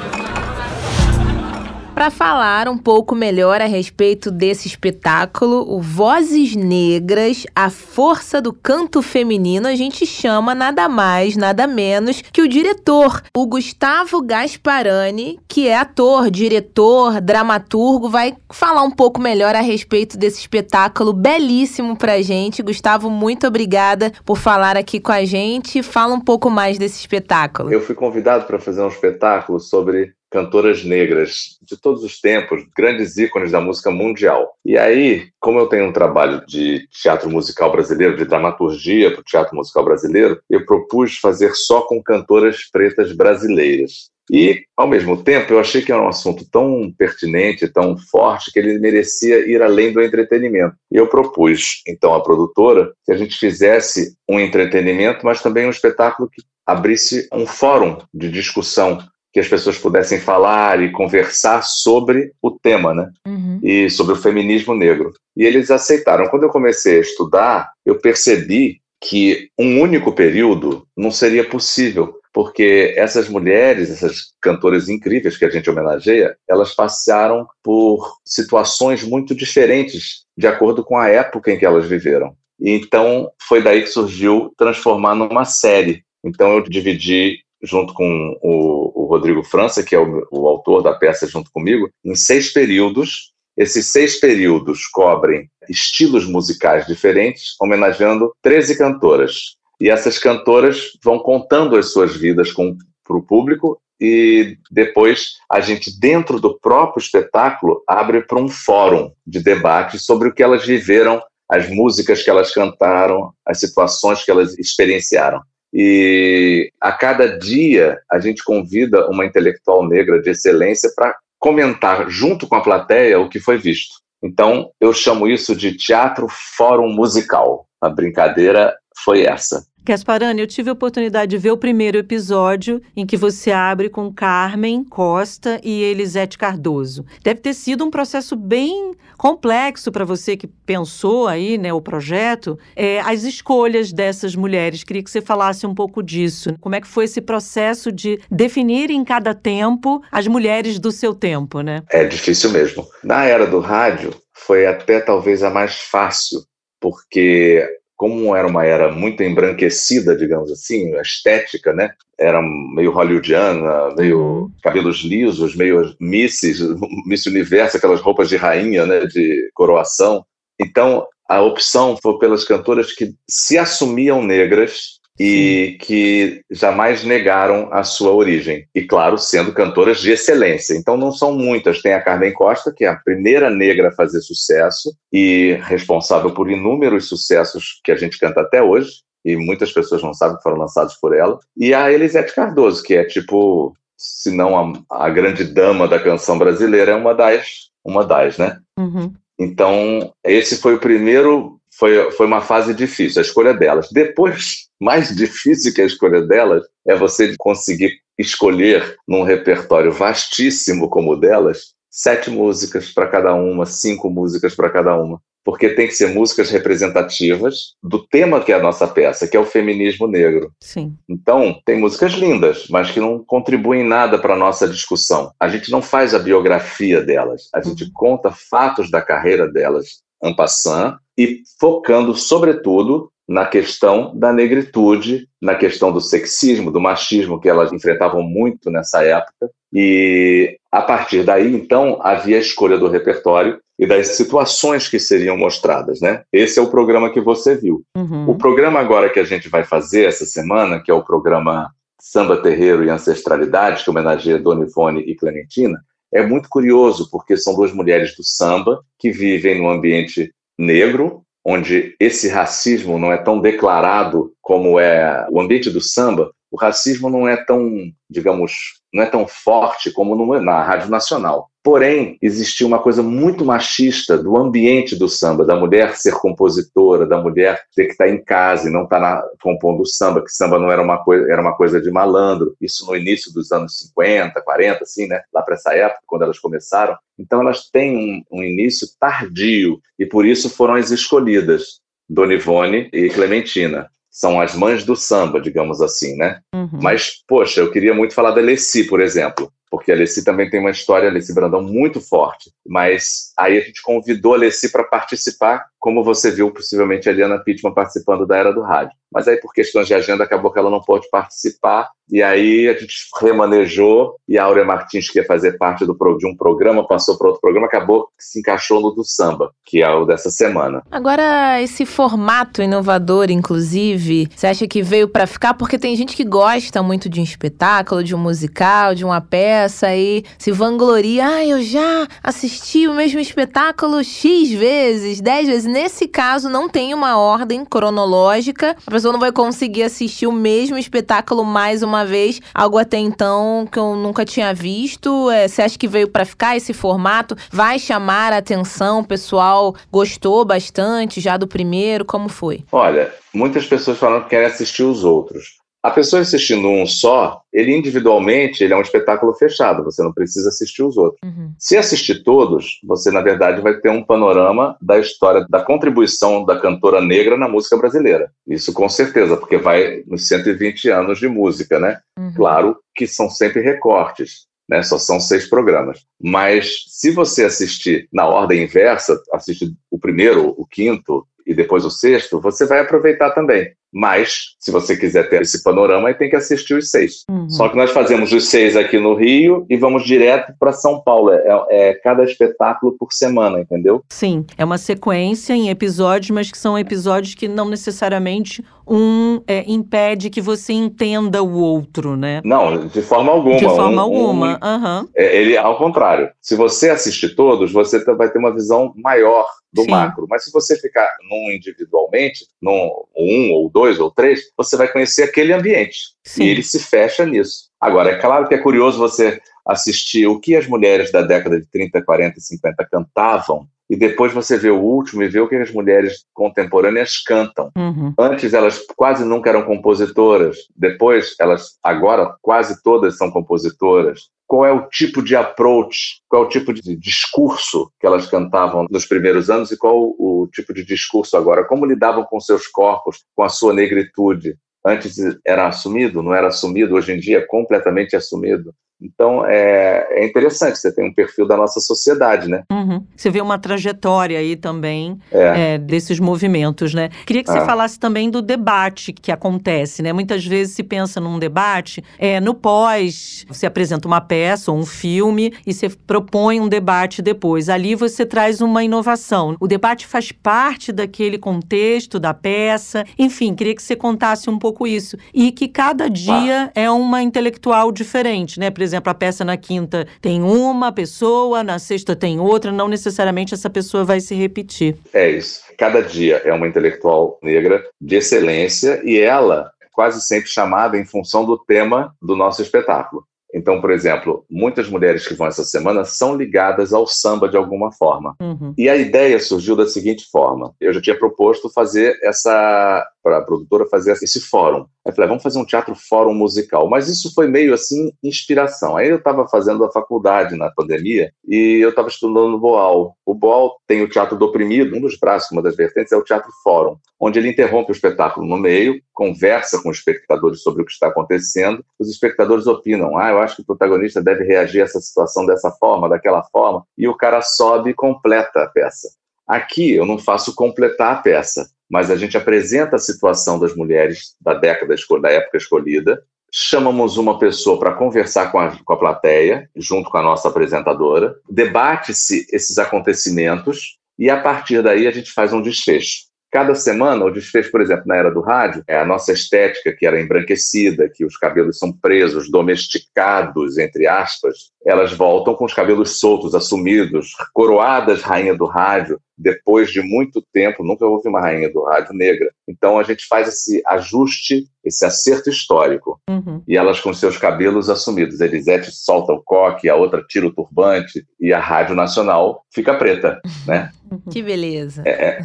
[1.95, 8.51] Para falar um pouco melhor a respeito desse espetáculo, o Vozes Negras, a força do
[8.51, 15.39] canto feminino, a gente chama nada mais, nada menos que o diretor, o Gustavo Gasparani,
[15.47, 21.95] que é ator, diretor, dramaturgo, vai falar um pouco melhor a respeito desse espetáculo belíssimo
[21.95, 22.61] pra gente.
[22.61, 25.81] Gustavo, muito obrigada por falar aqui com a gente.
[25.81, 27.71] Fala um pouco mais desse espetáculo.
[27.71, 33.15] Eu fui convidado para fazer um espetáculo sobre cantoras negras de todos os tempos, grandes
[33.15, 34.51] ícones da música mundial.
[34.65, 39.23] E aí, como eu tenho um trabalho de teatro musical brasileiro, de dramaturgia para o
[39.23, 44.09] teatro musical brasileiro, eu propus fazer só com cantoras pretas brasileiras.
[44.29, 48.59] E, ao mesmo tempo, eu achei que era um assunto tão pertinente, tão forte, que
[48.59, 50.75] ele merecia ir além do entretenimento.
[50.91, 55.69] E eu propus, então, à produtora que a gente fizesse um entretenimento, mas também um
[55.69, 58.97] espetáculo que abrisse um fórum de discussão
[59.35, 63.11] que as pessoas pudessem falar e conversar sobre o tema, né?
[63.27, 63.59] Uhum.
[63.61, 65.11] E sobre o feminismo negro.
[65.35, 66.29] E eles aceitaram.
[66.29, 72.93] Quando eu comecei a estudar, eu percebi que um único período não seria possível, porque
[72.95, 80.23] essas mulheres, essas cantoras incríveis que a gente homenageia, elas passaram por situações muito diferentes
[80.37, 82.33] de acordo com a época em que elas viveram.
[82.57, 86.05] E então foi daí que surgiu transformar numa série.
[86.23, 90.93] Então eu dividi junto com o, o Rodrigo França, que é o, o autor da
[90.93, 93.33] peça junto comigo, em seis períodos.
[93.57, 99.55] Esses seis períodos cobrem estilos musicais diferentes, homenageando 13 cantoras.
[99.79, 105.97] E essas cantoras vão contando as suas vidas para o público e depois a gente,
[105.99, 111.21] dentro do próprio espetáculo, abre para um fórum de debate sobre o que elas viveram,
[111.49, 115.41] as músicas que elas cantaram, as situações que elas experienciaram.
[115.77, 122.47] E a cada dia a gente convida uma intelectual negra de excelência para comentar junto
[122.47, 123.95] com a plateia o que foi visto.
[124.23, 127.67] Então, eu chamo isso de teatro fórum musical.
[127.81, 128.73] A brincadeira
[129.03, 129.67] foi essa.
[129.85, 134.11] Gasparani, eu tive a oportunidade de ver o primeiro episódio em que você abre com
[134.11, 137.05] Carmen Costa e Elisete Cardoso.
[137.23, 142.57] Deve ter sido um processo bem complexo para você que pensou aí, né, o projeto,
[142.75, 144.83] é, as escolhas dessas mulheres.
[144.83, 146.55] Queria que você falasse um pouco disso.
[146.59, 151.13] Como é que foi esse processo de definir em cada tempo as mulheres do seu
[151.13, 151.83] tempo, né?
[151.91, 152.87] É difícil mesmo.
[153.03, 156.41] Na era do rádio, foi até talvez a mais fácil
[156.85, 157.65] porque
[157.95, 161.91] como era uma era muito embranquecida, digamos assim, a estética, né?
[162.19, 164.51] Era meio hollywoodiana, meio uhum.
[164.61, 166.59] cabelos lisos, meio Misses,
[167.05, 169.05] Miss Universo, aquelas roupas de rainha, né?
[169.05, 170.25] De coroação.
[170.59, 177.83] Então, a opção foi pelas cantoras que se assumiam negras e que jamais negaram a
[177.83, 178.67] sua origem.
[178.75, 180.73] E, claro, sendo cantoras de excelência.
[180.75, 181.81] Então, não são muitas.
[181.81, 186.51] Tem a Carmen Costa, que é a primeira negra a fazer sucesso e responsável por
[186.51, 188.91] inúmeros sucessos que a gente canta até hoje.
[189.23, 191.39] E muitas pessoas não sabem que foram lançados por ela.
[191.57, 196.37] E a Elisete Cardoso, que é tipo, se não a, a grande dama da canção
[196.37, 198.59] brasileira, é uma das, uma das, né?
[198.77, 199.13] Uhum.
[199.39, 203.89] Então, esse foi o primeiro foi, foi uma fase difícil, a escolha delas.
[203.91, 211.13] Depois, mais difícil que a escolha delas é você conseguir escolher num repertório vastíssimo como
[211.13, 215.21] o delas, sete músicas para cada uma, cinco músicas para cada uma.
[215.43, 219.39] Porque tem que ser músicas representativas do tema que é a nossa peça, que é
[219.39, 220.51] o feminismo negro.
[220.59, 220.97] Sim.
[221.07, 225.31] Então, tem músicas lindas, mas que não contribuem nada para a nossa discussão.
[225.39, 227.91] A gente não faz a biografia delas, a gente uhum.
[227.93, 235.55] conta fatos da carreira delas en passant, e focando, sobretudo, na questão da negritude, na
[235.55, 239.49] questão do sexismo, do machismo que elas enfrentavam muito nessa época.
[239.73, 245.35] E a partir daí, então, havia a escolha do repertório e das situações que seriam
[245.35, 246.23] mostradas, né?
[246.31, 247.83] Esse é o programa que você viu.
[247.97, 248.29] Uhum.
[248.29, 252.37] O programa agora que a gente vai fazer essa semana, que é o programa Samba
[252.37, 255.79] Terreiro e Ancestralidade, que homenageia Dona Ivone e Clementina,
[256.15, 261.93] é muito curioso, porque são duas mulheres do samba que vivem num ambiente negro, onde
[261.99, 267.27] esse racismo não é tão declarado como é o ambiente do samba, o racismo não
[267.27, 267.69] é tão,
[268.09, 271.49] digamos, não é tão forte como no, na Rádio Nacional.
[271.61, 277.17] Porém, existia uma coisa muito machista do ambiente do samba, da mulher ser compositora, da
[277.21, 280.81] mulher ter que estar em casa e não estar compondo samba, que samba não era
[280.81, 282.55] uma coisa, era uma coisa de malandro.
[282.61, 285.23] Isso no início dos anos 50, 40, assim, né?
[285.33, 286.95] Lá para essa época, quando elas começaram.
[287.19, 292.89] Então elas têm um, um início tardio e por isso foram as escolhidas, Dona Ivone
[292.93, 296.39] e Clementina são as mães do samba, digamos assim, né?
[296.53, 296.79] Uhum.
[296.81, 300.57] Mas, poxa, eu queria muito falar da Leci, por exemplo, porque a Leci também tem
[300.57, 302.49] uma história, a Leci Brandão, muito forte.
[302.65, 307.39] Mas aí a gente convidou a Leci para participar, como você viu, possivelmente a Eliana
[307.39, 308.95] Pittman participando da Era do Rádio.
[309.15, 311.89] Mas aí, por questões de agenda, acabou que ela não pôde participar.
[312.11, 316.27] E aí a gente remanejou e a Áurea Martins, que ia fazer parte do, de
[316.27, 319.89] um programa, passou para outro programa, acabou que se encaixou no do samba, que é
[319.89, 320.83] o dessa semana.
[320.91, 325.55] Agora, esse formato inovador, inclusive, você acha que veio para ficar?
[325.55, 329.95] Porque tem gente que gosta muito de um espetáculo, de um musical, de uma peça
[329.95, 331.25] e se vangloria.
[331.25, 335.65] Ah, eu já assisti o mesmo espetáculo X vezes, 10 vezes.
[335.65, 338.75] Nesse caso, não tem uma ordem cronológica.
[338.85, 343.67] A pessoa não vai conseguir assistir o mesmo espetáculo mais uma vez, algo até então
[343.71, 345.29] que eu nunca tinha visto.
[345.29, 347.35] É, você acha que veio para ficar esse formato?
[347.51, 348.99] Vai chamar a atenção?
[348.99, 352.05] O pessoal gostou bastante já do primeiro?
[352.05, 352.63] Como foi?
[352.71, 355.64] Olha, muitas pessoas falam que querem assistir os outros.
[355.85, 360.49] A pessoa assistindo um só, ele individualmente, ele é um espetáculo fechado, você não precisa
[360.49, 361.19] assistir os outros.
[361.23, 361.53] Uhum.
[361.59, 366.59] Se assistir todos, você na verdade vai ter um panorama da história da contribuição da
[366.59, 368.31] cantora negra na música brasileira.
[368.47, 371.99] Isso com certeza, porque vai nos 120 anos de música, né?
[372.17, 372.33] Uhum.
[372.35, 374.47] Claro que são sempre recortes.
[374.67, 375.99] Né, só são seis programas.
[376.19, 381.91] Mas se você assistir na ordem inversa, assistir o primeiro, o quinto e depois o
[381.91, 383.71] sexto, você vai aproveitar também.
[383.97, 387.23] Mas, se você quiser ter esse panorama, tem que assistir os seis.
[387.29, 387.49] Uhum.
[387.49, 391.31] Só que nós fazemos os seis aqui no Rio e vamos direto para São Paulo.
[391.31, 394.03] É, é, cada espetáculo por semana, entendeu?
[394.09, 399.63] Sim, é uma sequência em episódios, mas que são episódios que não necessariamente um é,
[399.65, 402.41] impede que você entenda o outro, né?
[402.43, 403.57] Não, de forma alguma.
[403.57, 405.09] De forma um, alguma, um, uhum.
[405.15, 409.91] Ele, ao contrário, se você assistir todos, você vai ter uma visão maior do Sim.
[409.91, 410.25] macro.
[410.29, 415.23] Mas se você ficar num individualmente, num um ou dois ou três, você vai conhecer
[415.23, 415.99] aquele ambiente.
[416.23, 416.43] Sim.
[416.43, 417.69] E ele se fecha nisso.
[417.79, 421.65] Agora, é claro que é curioso você assistir o que as mulheres da década de
[421.67, 425.55] 30, 40 e 50 cantavam e depois você vê o último e vê o que
[425.55, 427.71] as mulheres contemporâneas cantam.
[427.77, 428.13] Uhum.
[428.17, 434.29] Antes elas quase nunca eram compositoras, depois elas agora quase todas são compositoras.
[434.47, 438.85] Qual é o tipo de approach, qual é o tipo de discurso que elas cantavam
[438.89, 441.65] nos primeiros anos e qual o tipo de discurso agora?
[441.65, 444.55] Como lidavam com seus corpos, com a sua negritude?
[444.85, 448.71] Antes era assumido, não era assumido, hoje em dia é completamente assumido.
[449.01, 452.63] Então é, é interessante, você tem um perfil da nossa sociedade, né?
[452.71, 453.05] Uhum.
[453.15, 455.73] Você vê uma trajetória aí também é.
[455.73, 457.09] É, desses movimentos, né?
[457.25, 457.65] Queria que você ah.
[457.65, 460.13] falasse também do debate que acontece, né?
[460.13, 464.85] Muitas vezes se pensa num debate, é, no pós, você apresenta uma peça ou um
[464.85, 467.69] filme e você propõe um debate depois.
[467.69, 469.55] Ali você traz uma inovação.
[469.59, 473.03] O debate faz parte daquele contexto da peça.
[473.19, 475.17] Enfim, queria que você contasse um pouco isso.
[475.33, 476.71] E que cada dia ah.
[476.73, 478.69] é uma intelectual diferente, né?
[478.85, 483.69] Exemplo, a peça na quinta tem uma pessoa, na sexta tem outra, não necessariamente essa
[483.69, 484.95] pessoa vai se repetir.
[485.13, 485.61] É isso.
[485.77, 491.05] Cada dia é uma intelectual negra de excelência e ela é quase sempre chamada em
[491.05, 493.25] função do tema do nosso espetáculo.
[493.55, 497.89] Então, por exemplo, muitas mulheres que vão essa semana são ligadas ao samba de alguma
[497.89, 498.35] forma.
[498.41, 498.73] Uhum.
[498.77, 503.41] E a ideia surgiu da seguinte forma: eu já tinha proposto fazer essa para a
[503.41, 504.85] produtora fazer esse fórum.
[505.03, 506.87] Aí falei, vamos fazer um teatro fórum musical.
[506.87, 508.95] Mas isso foi meio assim, inspiração.
[508.95, 513.17] Aí eu estava fazendo a faculdade na pandemia e eu estava estudando no Boal.
[513.25, 516.23] O Boal tem o Teatro do Oprimido, um dos braços, uma das vertentes é o
[516.23, 520.85] Teatro Fórum, onde ele interrompe o espetáculo no meio, conversa com os espectadores sobre o
[520.85, 521.83] que está acontecendo.
[521.97, 525.71] Os espectadores opinam, ah, eu acho que o protagonista deve reagir a essa situação dessa
[525.71, 529.07] forma, daquela forma, e o cara sobe e completa a peça.
[529.47, 534.35] Aqui eu não faço completar a peça, mas a gente apresenta a situação das mulheres
[534.41, 539.69] da década, da época escolhida, chamamos uma pessoa para conversar com a, com a plateia,
[539.75, 545.51] junto com a nossa apresentadora, debate-se esses acontecimentos e a partir daí a gente faz
[545.51, 546.25] um desfecho.
[546.49, 550.05] Cada semana, o desfecho, por exemplo, na era do rádio, é a nossa estética, que
[550.05, 556.19] era embranquecida, que os cabelos são presos, domesticados, entre aspas, elas voltam com os cabelos
[556.19, 561.83] soltos, assumidos, coroadas rainha do rádio, depois de muito tempo, nunca houve uma rainha do
[561.83, 562.49] rádio negra.
[562.67, 566.19] Então a gente faz esse ajuste, esse acerto histórico.
[566.29, 566.63] Uhum.
[566.67, 568.39] E elas com seus cabelos assumidos.
[568.39, 573.41] Elisete solta o coque, a outra tira o turbante e a Rádio Nacional fica preta,
[573.67, 573.91] né?
[574.31, 575.03] Que beleza.
[575.05, 575.39] É,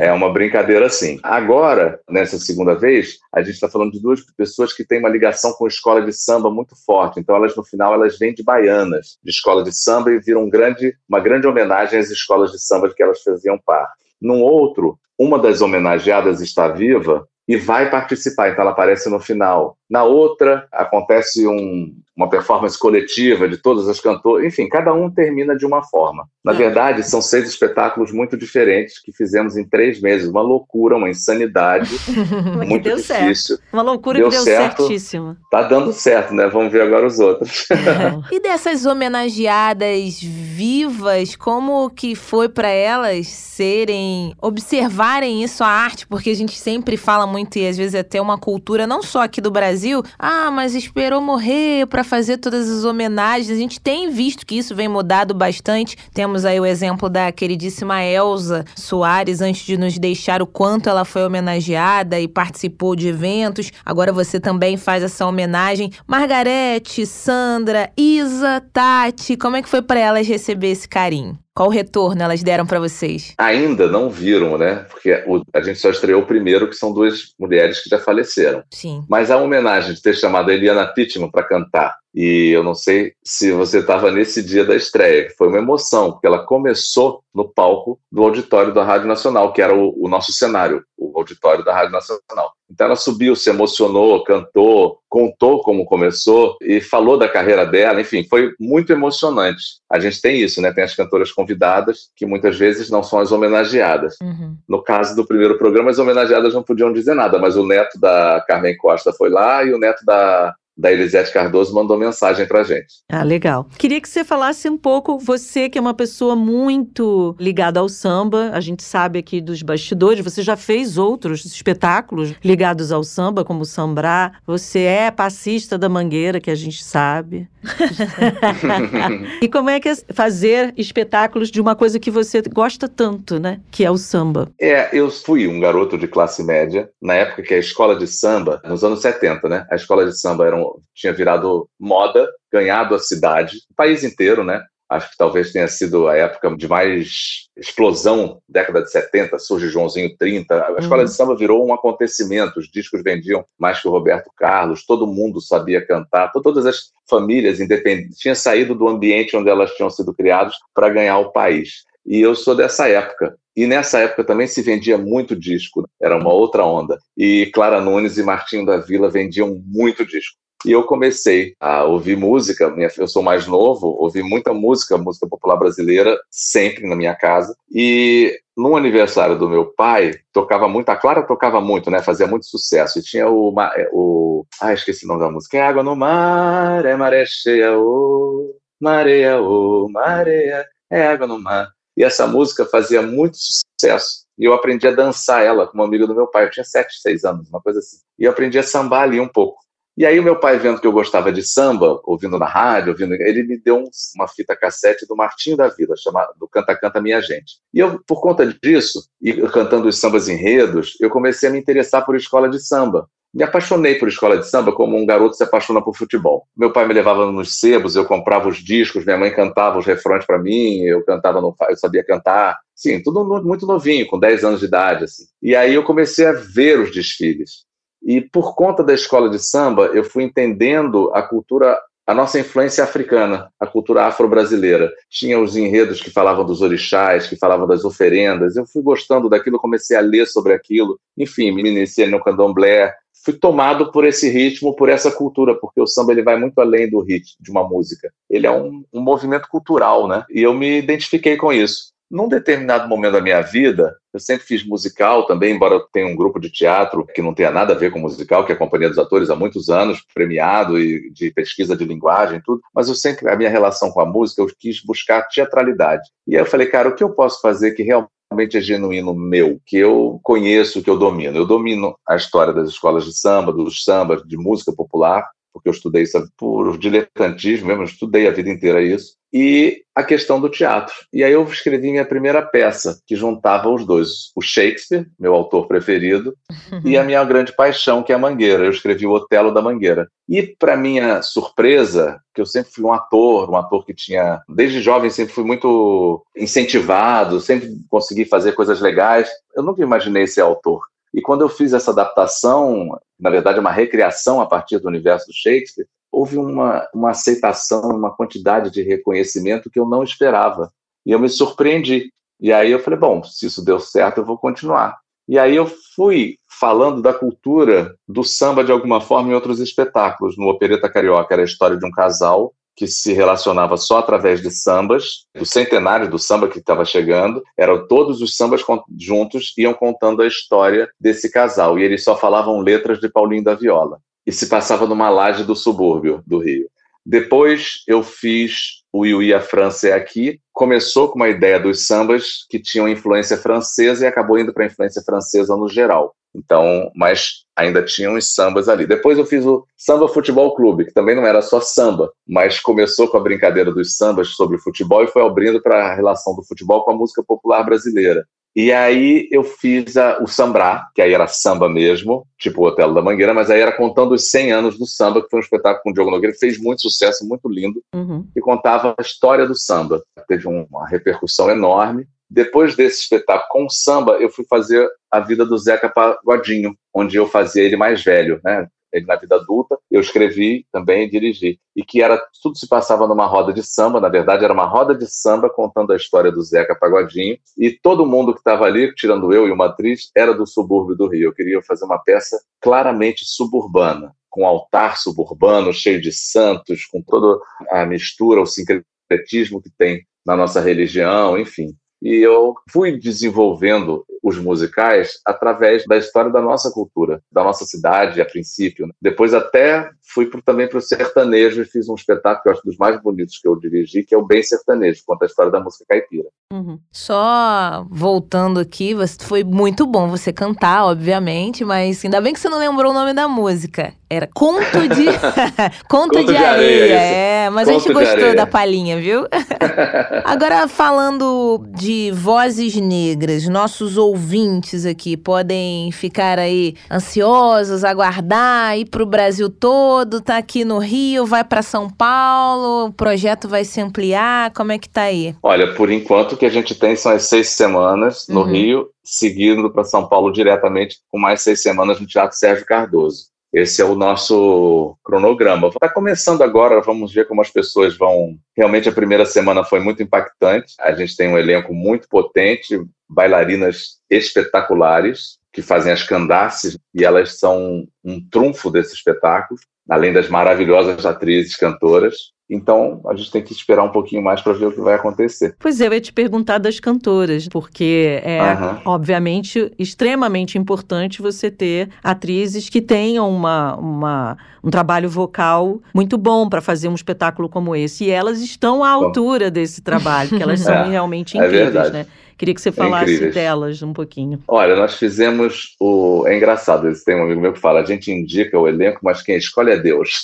[0.00, 1.20] é, é uma brincadeira assim.
[1.22, 5.52] Agora, nessa segunda vez, a gente está falando de duas pessoas que têm uma ligação
[5.52, 7.20] com a escola de samba muito forte.
[7.20, 8.42] Então elas, no final, elas vêm de
[8.84, 12.92] de escola de samba e viram um grande, uma grande homenagem às escolas de samba
[12.94, 13.92] que elas faziam parte.
[14.20, 19.76] Num outro, uma das homenageadas está viva e vai participar, então ela aparece no final.
[19.88, 25.56] Na outra, acontece um, uma performance coletiva de todas as cantoras, enfim, cada um termina
[25.56, 26.26] de uma forma.
[26.44, 26.56] Na é.
[26.56, 31.90] verdade, são seis espetáculos muito diferentes que fizemos em três meses, uma loucura, uma insanidade,
[32.66, 33.56] muito deu difícil.
[33.56, 33.62] Certo.
[33.72, 35.36] Uma loucura deu que deu certo, certíssimo.
[35.50, 36.48] Tá dando certo, né?
[36.48, 37.66] Vamos ver agora os outros.
[37.70, 37.76] É.
[38.34, 46.30] e dessas homenageadas vivas, como que foi para elas serem, observarem isso a arte, porque
[46.30, 49.50] a gente sempre fala muito e às vezes até uma cultura não só aqui do
[49.50, 53.50] Brasil Brasil, ah, mas esperou morrer para fazer todas as homenagens.
[53.50, 55.96] A gente tem visto que isso vem mudado bastante.
[56.12, 61.04] Temos aí o exemplo da queridíssima Elsa Soares, antes de nos deixar o quanto ela
[61.04, 63.70] foi homenageada e participou de eventos.
[63.84, 65.92] Agora você também faz essa homenagem.
[66.06, 71.38] Margarete, Sandra, Isa, Tati, como é que foi para elas receber esse carinho?
[71.58, 73.34] Qual retorno elas deram para vocês?
[73.36, 74.86] Ainda não viram, né?
[74.88, 78.62] Porque o, a gente só estreou o primeiro, que são duas mulheres que já faleceram.
[78.70, 79.04] Sim.
[79.08, 83.12] Mas a homenagem de ter chamado a Eliana Pittman para cantar e eu não sei
[83.24, 87.48] se você estava nesse dia da estreia, que foi uma emoção, porque ela começou no
[87.48, 91.72] palco do auditório da Rádio Nacional, que era o, o, nosso cenário, o auditório da
[91.72, 92.52] Rádio Nacional.
[92.70, 98.26] Então ela subiu, se emocionou, cantou, contou como começou e falou da carreira dela, enfim,
[98.28, 99.62] foi muito emocionante.
[99.90, 100.72] A gente tem isso, né?
[100.72, 104.16] Tem as cantoras convidadas, que muitas vezes não são as homenageadas.
[104.22, 104.56] Uhum.
[104.68, 108.44] No caso do primeiro programa, as homenageadas não podiam dizer nada, mas o neto da
[108.46, 113.02] Carmen Costa foi lá e o neto da da Elisete Cardoso mandou mensagem pra gente.
[113.08, 113.66] Ah, legal.
[113.76, 118.50] Queria que você falasse um pouco, você que é uma pessoa muito ligada ao samba,
[118.52, 123.62] a gente sabe aqui dos bastidores, você já fez outros espetáculos ligados ao samba, como
[123.62, 127.48] o Sambrá, você é passista da Mangueira, que a gente sabe.
[129.42, 133.60] e como é que é fazer espetáculos de uma coisa que você gosta tanto, né?
[133.70, 134.48] Que é o samba.
[134.60, 138.60] É, eu fui um garoto de classe média, na época que a escola de samba,
[138.64, 139.66] nos anos 70, né?
[139.70, 144.42] A escola de samba era um tinha virado moda, ganhado a cidade, o país inteiro,
[144.42, 144.62] né?
[144.88, 150.16] Acho que talvez tenha sido a época de mais explosão, década de 70, surge Joãozinho
[150.16, 150.54] 30.
[150.54, 151.16] A escola de uhum.
[151.16, 155.84] samba virou um acontecimento, os discos vendiam mais que o Roberto Carlos, todo mundo sabia
[155.84, 160.88] cantar, todas as famílias independentes tinham saído do ambiente onde elas tinham sido criadas para
[160.88, 161.84] ganhar o país.
[162.06, 163.36] E eu sou dessa época.
[163.54, 166.96] E nessa época também se vendia muito disco, era uma outra onda.
[167.16, 170.36] E Clara Nunes e Martinho da Vila vendiam muito disco.
[170.64, 175.56] E eu comecei a ouvir música, eu sou mais novo, ouvi muita música, música popular
[175.56, 177.54] brasileira, sempre na minha casa.
[177.72, 182.02] E no aniversário do meu pai, tocava muito, a Clara tocava muito, né?
[182.02, 182.98] Fazia muito sucesso.
[182.98, 183.54] E tinha o.
[183.76, 185.56] É, o ah, esqueci o nome da música.
[185.56, 191.68] É água no mar, é maré cheia, ô, mareia, ô, mareia, é água no mar.
[191.96, 194.26] E essa música fazia muito sucesso.
[194.36, 196.44] E eu aprendi a dançar ela com uma amiga do meu pai.
[196.44, 197.98] Eu tinha sete, seis anos, uma coisa assim.
[198.18, 199.58] E eu aprendi a sambar ali um pouco.
[199.98, 203.14] E aí o meu pai, vendo que eu gostava de samba, ouvindo na rádio, ouvindo,
[203.14, 205.96] ele me deu um, uma fita cassete do Martinho da Vila,
[206.38, 207.56] do Canta Canta Minha Gente.
[207.74, 212.06] E eu, por conta disso, e cantando os sambas enredos, eu comecei a me interessar
[212.06, 213.08] por escola de samba.
[213.34, 216.46] Me apaixonei por escola de samba como um garoto se apaixona por futebol.
[216.56, 220.24] Meu pai me levava nos sebos, eu comprava os discos, minha mãe cantava os refrões
[220.24, 222.56] para mim, eu cantava, no, eu sabia cantar.
[222.72, 225.02] Sim, tudo muito novinho, com 10 anos de idade.
[225.02, 225.24] Assim.
[225.42, 227.66] E aí eu comecei a ver os desfiles.
[228.08, 232.82] E por conta da escola de samba, eu fui entendendo a cultura, a nossa influência
[232.82, 234.90] africana, a cultura afro-brasileira.
[235.10, 238.56] Tinha os enredos que falavam dos orixás, que falavam das oferendas.
[238.56, 240.98] Eu fui gostando daquilo, comecei a ler sobre aquilo.
[241.18, 242.94] Enfim, me iniciei no candomblé.
[243.22, 246.88] Fui tomado por esse ritmo, por essa cultura, porque o samba ele vai muito além
[246.88, 248.10] do ritmo de uma música.
[248.30, 250.24] Ele é um, um movimento cultural, né?
[250.30, 251.92] E eu me identifiquei com isso.
[252.10, 256.16] Num determinado momento da minha vida, eu sempre fiz musical também, embora eu tenha um
[256.16, 258.88] grupo de teatro que não tenha nada a ver com musical, que é a Companhia
[258.88, 263.28] dos Atores há muitos anos, premiado e de pesquisa de linguagem tudo, mas eu sempre,
[263.28, 266.08] a minha relação com a música, eu quis buscar teatralidade.
[266.26, 269.60] E aí eu falei, cara, o que eu posso fazer que realmente é genuíno meu,
[269.66, 271.36] que eu conheço, que eu domino?
[271.36, 275.72] Eu domino a história das escolas de samba, dos sambas, de música popular, porque eu
[275.72, 280.48] estudei isso por diletantismo mesmo, eu estudei a vida inteira isso, e a questão do
[280.48, 280.94] teatro.
[281.12, 285.66] E aí eu escrevi minha primeira peça, que juntava os dois, o Shakespeare, meu autor
[285.66, 286.34] preferido,
[286.84, 288.64] e a minha grande paixão, que é a Mangueira.
[288.64, 290.08] Eu escrevi o Otelo da Mangueira.
[290.28, 294.80] E, para minha surpresa, que eu sempre fui um ator, um ator que tinha, desde
[294.80, 300.82] jovem, sempre fui muito incentivado, sempre consegui fazer coisas legais, eu nunca imaginei ser autor.
[301.18, 305.34] E quando eu fiz essa adaptação, na verdade, uma recriação a partir do universo do
[305.34, 310.70] Shakespeare, houve uma, uma aceitação, uma quantidade de reconhecimento que eu não esperava.
[311.04, 312.12] E eu me surpreendi.
[312.40, 314.96] E aí eu falei, bom, se isso deu certo, eu vou continuar.
[315.26, 315.66] E aí eu
[315.96, 320.38] fui falando da cultura do samba de alguma forma em outros espetáculos.
[320.38, 324.52] No Opereta Carioca era a história de um casal que se relacionava só através de
[324.52, 328.62] sambas, do centenário do samba que estava chegando, eram todos os sambas
[328.96, 333.56] juntos iam contando a história desse casal e eles só falavam letras de Paulinho da
[333.56, 336.68] Viola e se passava numa laje do subúrbio do Rio.
[337.04, 340.38] Depois eu fiz o Iui a França é aqui.
[340.52, 344.66] Começou com uma ideia dos sambas que tinham influência francesa e acabou indo para a
[344.66, 346.14] influência francesa no geral.
[346.34, 348.86] Então, mas ainda tinham os sambas ali.
[348.86, 353.08] Depois eu fiz o Samba Futebol Clube, que também não era só samba, mas começou
[353.08, 356.84] com a brincadeira dos sambas sobre futebol e foi abrindo para a relação do futebol
[356.84, 358.24] com a música popular brasileira.
[358.58, 362.92] E aí eu fiz a, o Sambrá, que aí era samba mesmo, tipo o Hotel
[362.92, 365.82] da Mangueira, mas aí era contando os 100 anos do samba, que foi um espetáculo
[365.84, 368.26] com o Diogo Nogueira, que fez muito sucesso, muito lindo, uhum.
[368.34, 370.02] e contava a história do samba.
[370.26, 372.08] Teve uma repercussão enorme.
[372.30, 377.26] Depois desse espetáculo com samba, eu fui fazer a vida do Zeca Pagodinho, onde eu
[377.26, 378.68] fazia ele mais velho, né?
[378.92, 381.58] ele na vida adulta, eu escrevi também e dirigi.
[381.76, 384.94] E que era tudo se passava numa roda de samba, na verdade era uma roda
[384.94, 389.32] de samba contando a história do Zeca Pagodinho, e todo mundo que estava ali, tirando
[389.32, 391.28] eu e uma atriz, era do subúrbio do Rio.
[391.28, 397.40] Eu queria fazer uma peça claramente suburbana, com altar suburbano, cheio de santos, com toda
[397.70, 401.74] a mistura, o sincretismo que tem na nossa religião, enfim.
[402.02, 408.20] E eu fui desenvolvendo os musicais através da história da nossa cultura, da nossa cidade,
[408.20, 408.86] a princípio.
[408.86, 408.92] Né?
[409.00, 412.64] Depois até fui pro, também para o sertanejo e fiz um espetáculo que eu acho
[412.64, 415.60] dos mais bonitos que eu dirigi, que é o Bem Sertanejo, conta a história da
[415.60, 416.28] música caipira.
[416.52, 416.78] Uhum.
[416.90, 422.58] Só voltando aqui, foi muito bom você cantar, obviamente, mas ainda bem que você não
[422.58, 423.92] lembrou o nome da música.
[424.10, 425.04] Era Conto de
[425.86, 426.50] Conto, Conto de, de, Areia.
[426.52, 429.26] areia é, mas Conto a gente gostou da palhinha, viu?
[430.24, 439.02] Agora falando de vozes negras, nossos ouvintes aqui podem ficar aí ansiosos, aguardar, ir para
[439.02, 443.80] o Brasil todo, tá aqui no Rio, vai para São Paulo, o projeto vai se
[443.80, 445.34] ampliar, como é que tá aí?
[445.42, 448.46] Olha, por enquanto o que a gente tem são as seis semanas no uhum.
[448.46, 453.28] Rio, seguindo para São Paulo diretamente, com mais seis semanas no Teatro Sérgio Cardoso.
[453.52, 455.68] Esse é o nosso cronograma.
[455.68, 458.38] Está começando agora, vamos ver como as pessoas vão.
[458.56, 460.74] Realmente, a primeira semana foi muito impactante.
[460.80, 462.78] A gente tem um elenco muito potente,
[463.08, 469.58] bailarinas espetaculares, que fazem as candaces, e elas são um trunfo desse espetáculo.
[469.90, 472.14] além das maravilhosas atrizes, cantoras.
[472.50, 475.54] Então, a gente tem que esperar um pouquinho mais para ver o que vai acontecer.
[475.58, 478.80] Pois é, eu ia te perguntar das cantoras, porque é, Aham.
[478.84, 486.48] obviamente, extremamente importante você ter atrizes que tenham uma, uma- um trabalho vocal muito bom
[486.48, 488.04] para fazer um espetáculo como esse.
[488.04, 491.92] E elas estão à altura desse trabalho, que elas são É, realmente é incríveis, verdade.
[491.92, 492.06] né?
[492.38, 493.34] Queria que você falasse incríveis.
[493.34, 494.40] delas um pouquinho.
[494.46, 496.24] Olha, nós fizemos o.
[496.26, 499.36] É engraçado, tem um amigo meu que fala: a gente indica o elenco, mas quem
[499.36, 500.22] escolhe é Deus.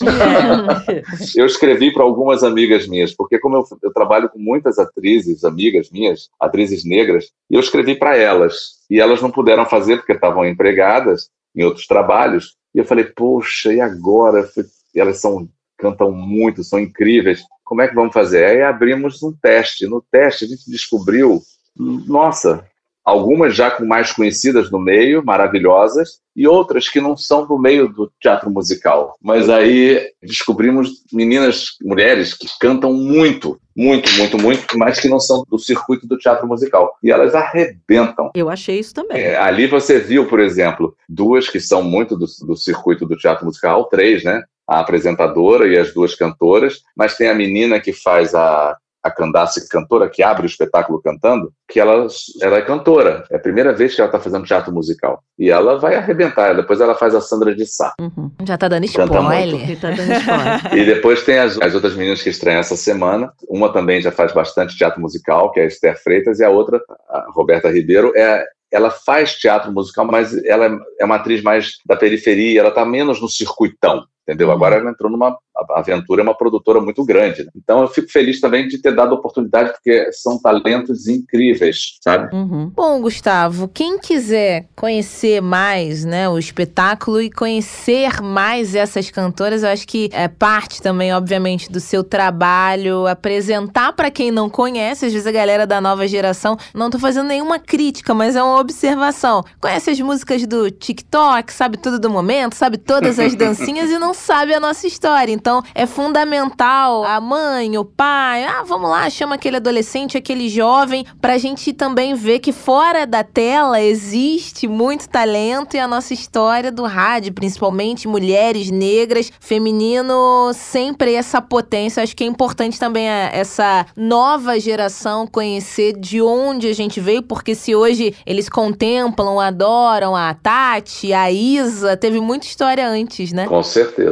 [0.88, 1.02] É.
[1.36, 5.90] Eu escrevi para algumas amigas minhas, porque como eu, eu trabalho com muitas atrizes, amigas
[5.90, 8.54] minhas, atrizes negras, e eu escrevi para elas.
[8.88, 12.54] E elas não puderam fazer porque estavam empregadas em outros trabalhos.
[12.74, 14.44] E eu falei, poxa, e agora?
[14.44, 17.42] Falei, Elas são cantam muito, são incríveis.
[17.64, 18.44] Como é que vamos fazer?
[18.44, 19.86] Aí abrimos um teste.
[19.86, 21.42] No teste a gente descobriu,
[21.76, 22.64] nossa,
[23.04, 27.88] algumas já com mais conhecidas no meio, maravilhosas, e outras que não são do meio
[27.88, 29.14] do teatro musical.
[29.22, 35.44] Mas aí descobrimos meninas, mulheres que cantam muito, muito, muito, muito, mas que não são
[35.48, 36.96] do circuito do teatro musical.
[37.02, 38.30] E elas arrebentam.
[38.34, 39.20] Eu achei isso também.
[39.20, 43.44] É, ali você viu, por exemplo, duas que são muito do, do circuito do teatro
[43.44, 44.42] musical, três, né?
[44.66, 49.68] A apresentadora e as duas cantoras, mas tem a menina que faz a, a Candace
[49.68, 52.06] cantora, que abre o espetáculo cantando, que ela,
[52.40, 53.24] ela é cantora.
[53.30, 55.22] É a primeira vez que ela está fazendo teatro musical.
[55.38, 56.54] E ela vai arrebentar.
[56.56, 57.92] Depois ela faz a Sandra de Sá.
[58.00, 58.30] Uhum.
[58.46, 59.78] Já tá dando spoiler.
[59.78, 60.74] tá dando spoiler.
[60.74, 63.30] E depois tem as, as outras meninas que estreiam essa semana.
[63.46, 66.80] Uma também já faz bastante teatro musical, que é a Esther Freitas, e a outra,
[67.10, 71.74] a Roberta Ribeiro, é, ela faz teatro musical, mas ela é, é uma atriz mais
[71.86, 74.04] da periferia, ela está menos no circuitão.
[74.26, 74.50] Entendeu?
[74.50, 75.36] Agora ela entrou numa
[75.70, 77.44] Aventura, é uma produtora muito grande.
[77.44, 77.50] né?
[77.54, 82.34] Então eu fico feliz também de ter dado a oportunidade, porque são talentos incríveis, sabe?
[82.34, 82.72] Uhum.
[82.74, 89.68] Bom, Gustavo, quem quiser conhecer mais, né, o espetáculo e conhecer mais essas cantoras, eu
[89.68, 95.12] acho que é parte também, obviamente, do seu trabalho apresentar para quem não conhece, às
[95.12, 99.44] vezes a galera da nova geração, não tô fazendo nenhuma crítica, mas é uma observação.
[99.60, 104.13] Conhece as músicas do TikTok, sabe tudo do momento, sabe todas as dancinhas e não
[104.14, 105.32] sabe a nossa história.
[105.32, 111.04] Então, é fundamental a mãe, o pai, ah, vamos lá, chama aquele adolescente, aquele jovem,
[111.20, 116.70] pra gente também ver que fora da tela existe muito talento e a nossa história
[116.70, 122.02] do rádio, principalmente mulheres negras, feminino, sempre essa potência.
[122.02, 127.54] Acho que é importante também essa nova geração conhecer de onde a gente veio, porque
[127.54, 133.46] se hoje eles contemplam, adoram a Tati, a Isa, teve muita história antes, né?
[133.46, 134.03] Com certeza,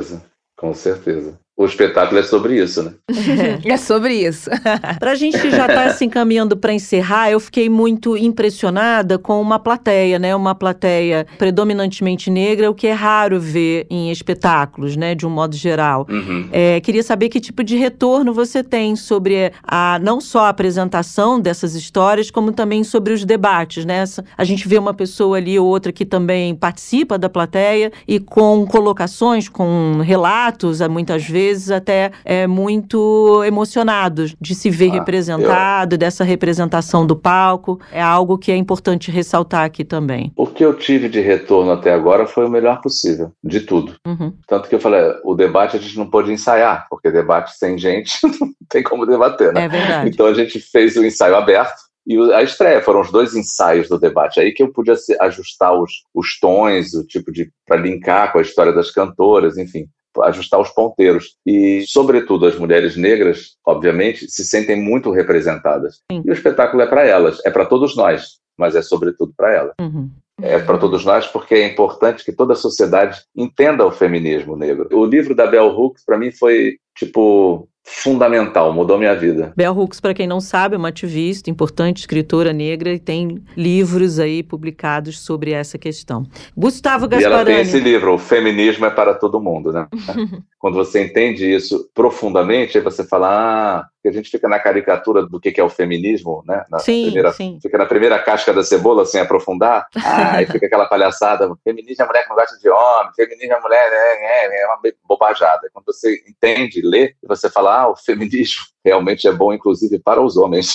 [0.56, 1.38] com certeza.
[1.54, 2.92] O espetáculo é sobre isso, né?
[3.64, 4.50] É sobre isso.
[4.98, 10.18] Pra gente já estar se encaminhando para encerrar, eu fiquei muito impressionada com uma plateia,
[10.18, 10.34] né?
[10.34, 15.14] Uma plateia predominantemente negra, o que é raro ver em espetáculos, né?
[15.14, 16.06] De um modo geral.
[16.08, 16.48] Uhum.
[16.50, 21.38] É, queria saber que tipo de retorno você tem sobre a não só a apresentação
[21.38, 24.04] dessas histórias, como também sobre os debates, né?
[24.36, 28.66] A gente vê uma pessoa ali ou outra que também participa da plateia e com
[28.66, 36.24] colocações, com relatos, muitas vezes até é, muito emocionados de se ver Ah, representado, dessa
[36.24, 37.80] representação do palco.
[37.90, 40.32] É algo que é importante ressaltar aqui também.
[40.36, 43.94] O que eu tive de retorno até agora foi o melhor possível, de tudo.
[44.06, 44.32] Uhum.
[44.46, 48.18] Tanto que eu falei, o debate a gente não pôde ensaiar, porque debate sem gente
[48.40, 49.64] não tem como debater, né?
[49.64, 50.10] É verdade.
[50.10, 53.98] Então a gente fez o ensaio aberto e a estreia foram os dois ensaios do
[53.98, 54.40] debate.
[54.40, 54.90] Aí que eu pude
[55.20, 59.86] ajustar os, os tons, o tipo de para linkar com a história das cantoras, enfim,
[60.22, 61.36] ajustar os ponteiros.
[61.46, 66.00] E, sobretudo, as mulheres negras, obviamente, se sentem muito representadas.
[66.10, 66.22] Sim.
[66.24, 69.74] E o espetáculo é para elas, é para todos nós, mas é sobretudo para elas.
[69.80, 70.10] Uhum.
[70.40, 74.88] É para todos nós porque é importante que toda a sociedade entenda o feminismo negro.
[74.92, 79.52] O livro da Bell Hooks, para mim, foi, tipo, fundamental, mudou minha vida.
[79.56, 84.18] Bell Hooks, para quem não sabe, é uma ativista, importante escritora negra e tem livros
[84.18, 86.24] aí publicados sobre essa questão.
[86.56, 87.90] Gustavo E ela tem esse Gasparani.
[87.90, 89.86] livro, O Feminismo é para Todo Mundo, né?
[90.58, 95.24] Quando você entende isso profundamente, aí você fala, ah, que a gente fica na caricatura
[95.24, 96.64] do que que é o feminismo, né?
[96.68, 97.58] Na Sim, primeira, sim.
[97.62, 99.86] Fica na primeira casca da cebola, sem aprofundar.
[99.96, 103.60] Ah, aí fica aquela palhaçada, feminismo é mulher que não gosta de homem, feminismo é
[103.60, 105.70] mulher, é, é, é uma bobajada.
[105.72, 110.36] Quando você entende, lê, você fala, ah, o feminismo realmente é bom, inclusive, para os
[110.36, 110.74] homens.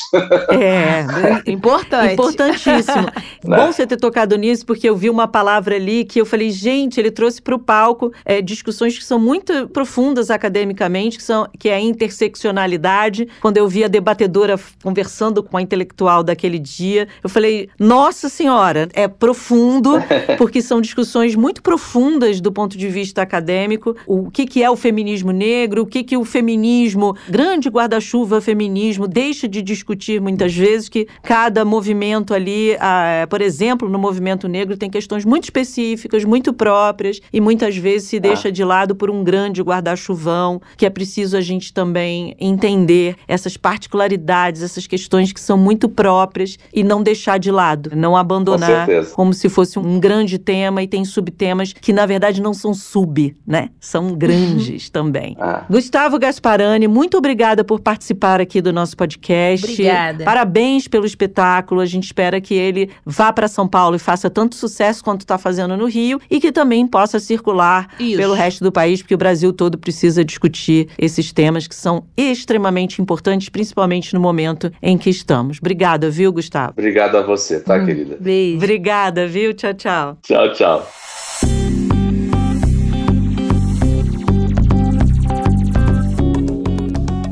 [0.49, 1.05] É,
[1.51, 2.13] Importante.
[2.13, 3.07] importantíssimo.
[3.43, 3.55] Né?
[3.55, 6.99] Bom você ter tocado nisso, porque eu vi uma palavra ali que eu falei, gente,
[6.99, 11.69] ele trouxe para o palco é, discussões que são muito profundas academicamente, que, são, que
[11.69, 17.29] é a interseccionalidade quando eu vi a debatedora conversando com a intelectual daquele dia, eu
[17.29, 19.91] falei: nossa senhora, é profundo,
[20.37, 23.95] porque são discussões muito profundas do ponto de vista acadêmico.
[24.05, 29.07] O que, que é o feminismo negro, o que, que o feminismo, grande guarda-chuva feminismo,
[29.07, 34.77] deixa de discutir muitas vezes, que cada movimento ali, ah, por exemplo, no movimento negro,
[34.77, 39.23] tem questões muito específicas, muito próprias, e muitas vezes se deixa de lado por um
[39.23, 45.57] grande guarda-chuvão, que é preciso a gente também entender essas particularidades, essas questões que são
[45.57, 50.83] muito próprias e não deixar de lado, não abandonar como se fosse um grande tema
[50.83, 53.69] e tem subtemas que na verdade não são sub, né?
[53.79, 55.35] São grandes também.
[55.39, 55.65] Ah.
[55.69, 59.65] Gustavo Gasparani, muito obrigada por participar aqui do nosso podcast.
[59.65, 60.25] Obrigada.
[60.25, 61.79] Parabéns pelo espetáculo.
[61.79, 65.37] A gente espera que ele vá para São Paulo e faça tanto sucesso quanto está
[65.37, 68.17] fazendo no Rio e que também possa circular Isso.
[68.17, 73.01] pelo resto do país, porque o Brasil todo precisa discutir esses temas que são extremamente
[73.01, 75.59] importantes, principalmente no momento em que estamos.
[75.61, 76.73] Obrigada, viu, Gustavo?
[76.73, 78.17] Obrigado a você, tá, querida?
[78.19, 78.57] Beijo.
[78.57, 79.53] Obrigada, viu?
[79.53, 80.17] Tchau, tchau.
[80.21, 81.66] Tchau, tchau.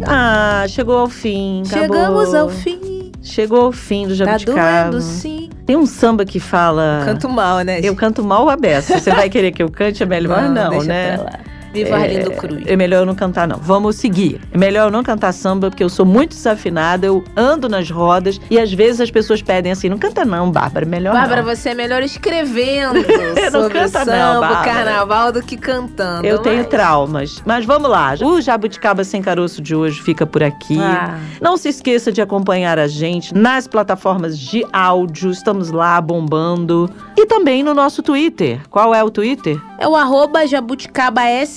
[0.08, 1.64] Ah, chegou ao fim.
[1.66, 1.82] acabou.
[1.98, 3.12] Chegamos ao fim.
[3.22, 4.90] Chegou ao fim do Tá Jabuticaba.
[4.92, 5.50] doendo, sim.
[5.66, 7.02] Tem um samba que fala.
[7.06, 7.80] Canto mal, né?
[7.82, 9.00] Eu canto mal a beça.
[9.00, 10.04] Você vai querer que eu cante?
[10.04, 11.18] É melhor não, deixa né?
[11.18, 11.40] pra lá.
[11.84, 12.64] Viva Arlindo Cruz.
[12.66, 13.58] É melhor eu não cantar, não.
[13.58, 14.40] Vamos seguir.
[14.52, 18.40] É melhor eu não cantar samba, porque eu sou muito desafinada, eu ando nas rodas
[18.50, 21.56] e às vezes as pessoas pedem assim: não canta, não, Bárbara, melhor Bárbara, não.
[21.56, 22.96] você é melhor escrevendo
[23.46, 24.64] Não sobre canta não, samba, o Bárbara.
[24.74, 26.26] carnaval do que cantando.
[26.26, 27.44] Eu tenho mas- traumas.
[27.46, 28.14] Mas vamos lá.
[28.22, 30.80] O Jabuticaba Sem Caroço de hoje fica por aqui.
[30.80, 31.20] Ah.
[31.42, 35.32] Não se esqueça de acompanhar a gente nas plataformas de áudio.
[35.32, 36.90] Estamos lá bombando.
[37.18, 38.60] E também no nosso Twitter.
[38.70, 39.60] Qual é o Twitter?
[39.78, 40.46] É o arroba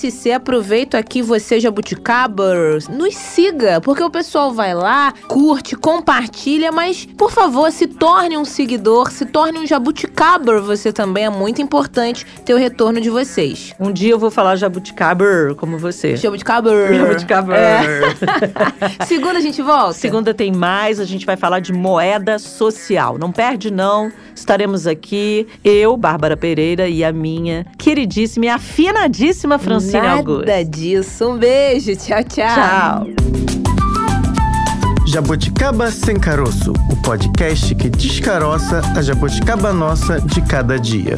[0.08, 0.32] jabuticaba.sc.
[0.32, 2.88] Aproveito aqui você, jabuticabers.
[2.88, 8.44] Nos siga, porque o pessoal vai lá, curte, compartilha, mas, por favor, se torne um
[8.44, 11.26] seguidor, se torne um jabuticaber você também.
[11.26, 13.74] É muito importante ter o retorno de vocês.
[13.78, 16.16] Um dia eu vou falar Jabuticaba como você.
[16.16, 16.94] Jabuticaber.
[16.94, 17.56] Jabuticaba.
[17.56, 18.00] É.
[19.06, 19.92] Segunda a gente volta?
[19.92, 23.18] Segunda tem mais, a gente vai falar de moeda social.
[23.18, 24.10] Não perde, não.
[24.34, 30.46] Estaremos aqui, eu, Bárbara Pereira, e a minha queridíssima e afinadíssima Francine Augusto.
[30.46, 31.28] Nada disso.
[31.28, 31.96] Um beijo.
[31.96, 32.54] Tchau, tchau.
[32.54, 33.06] Tchau.
[35.06, 41.16] Jabuticaba Sem Caroço, o podcast que descaroça a jabuticaba nossa de cada dia.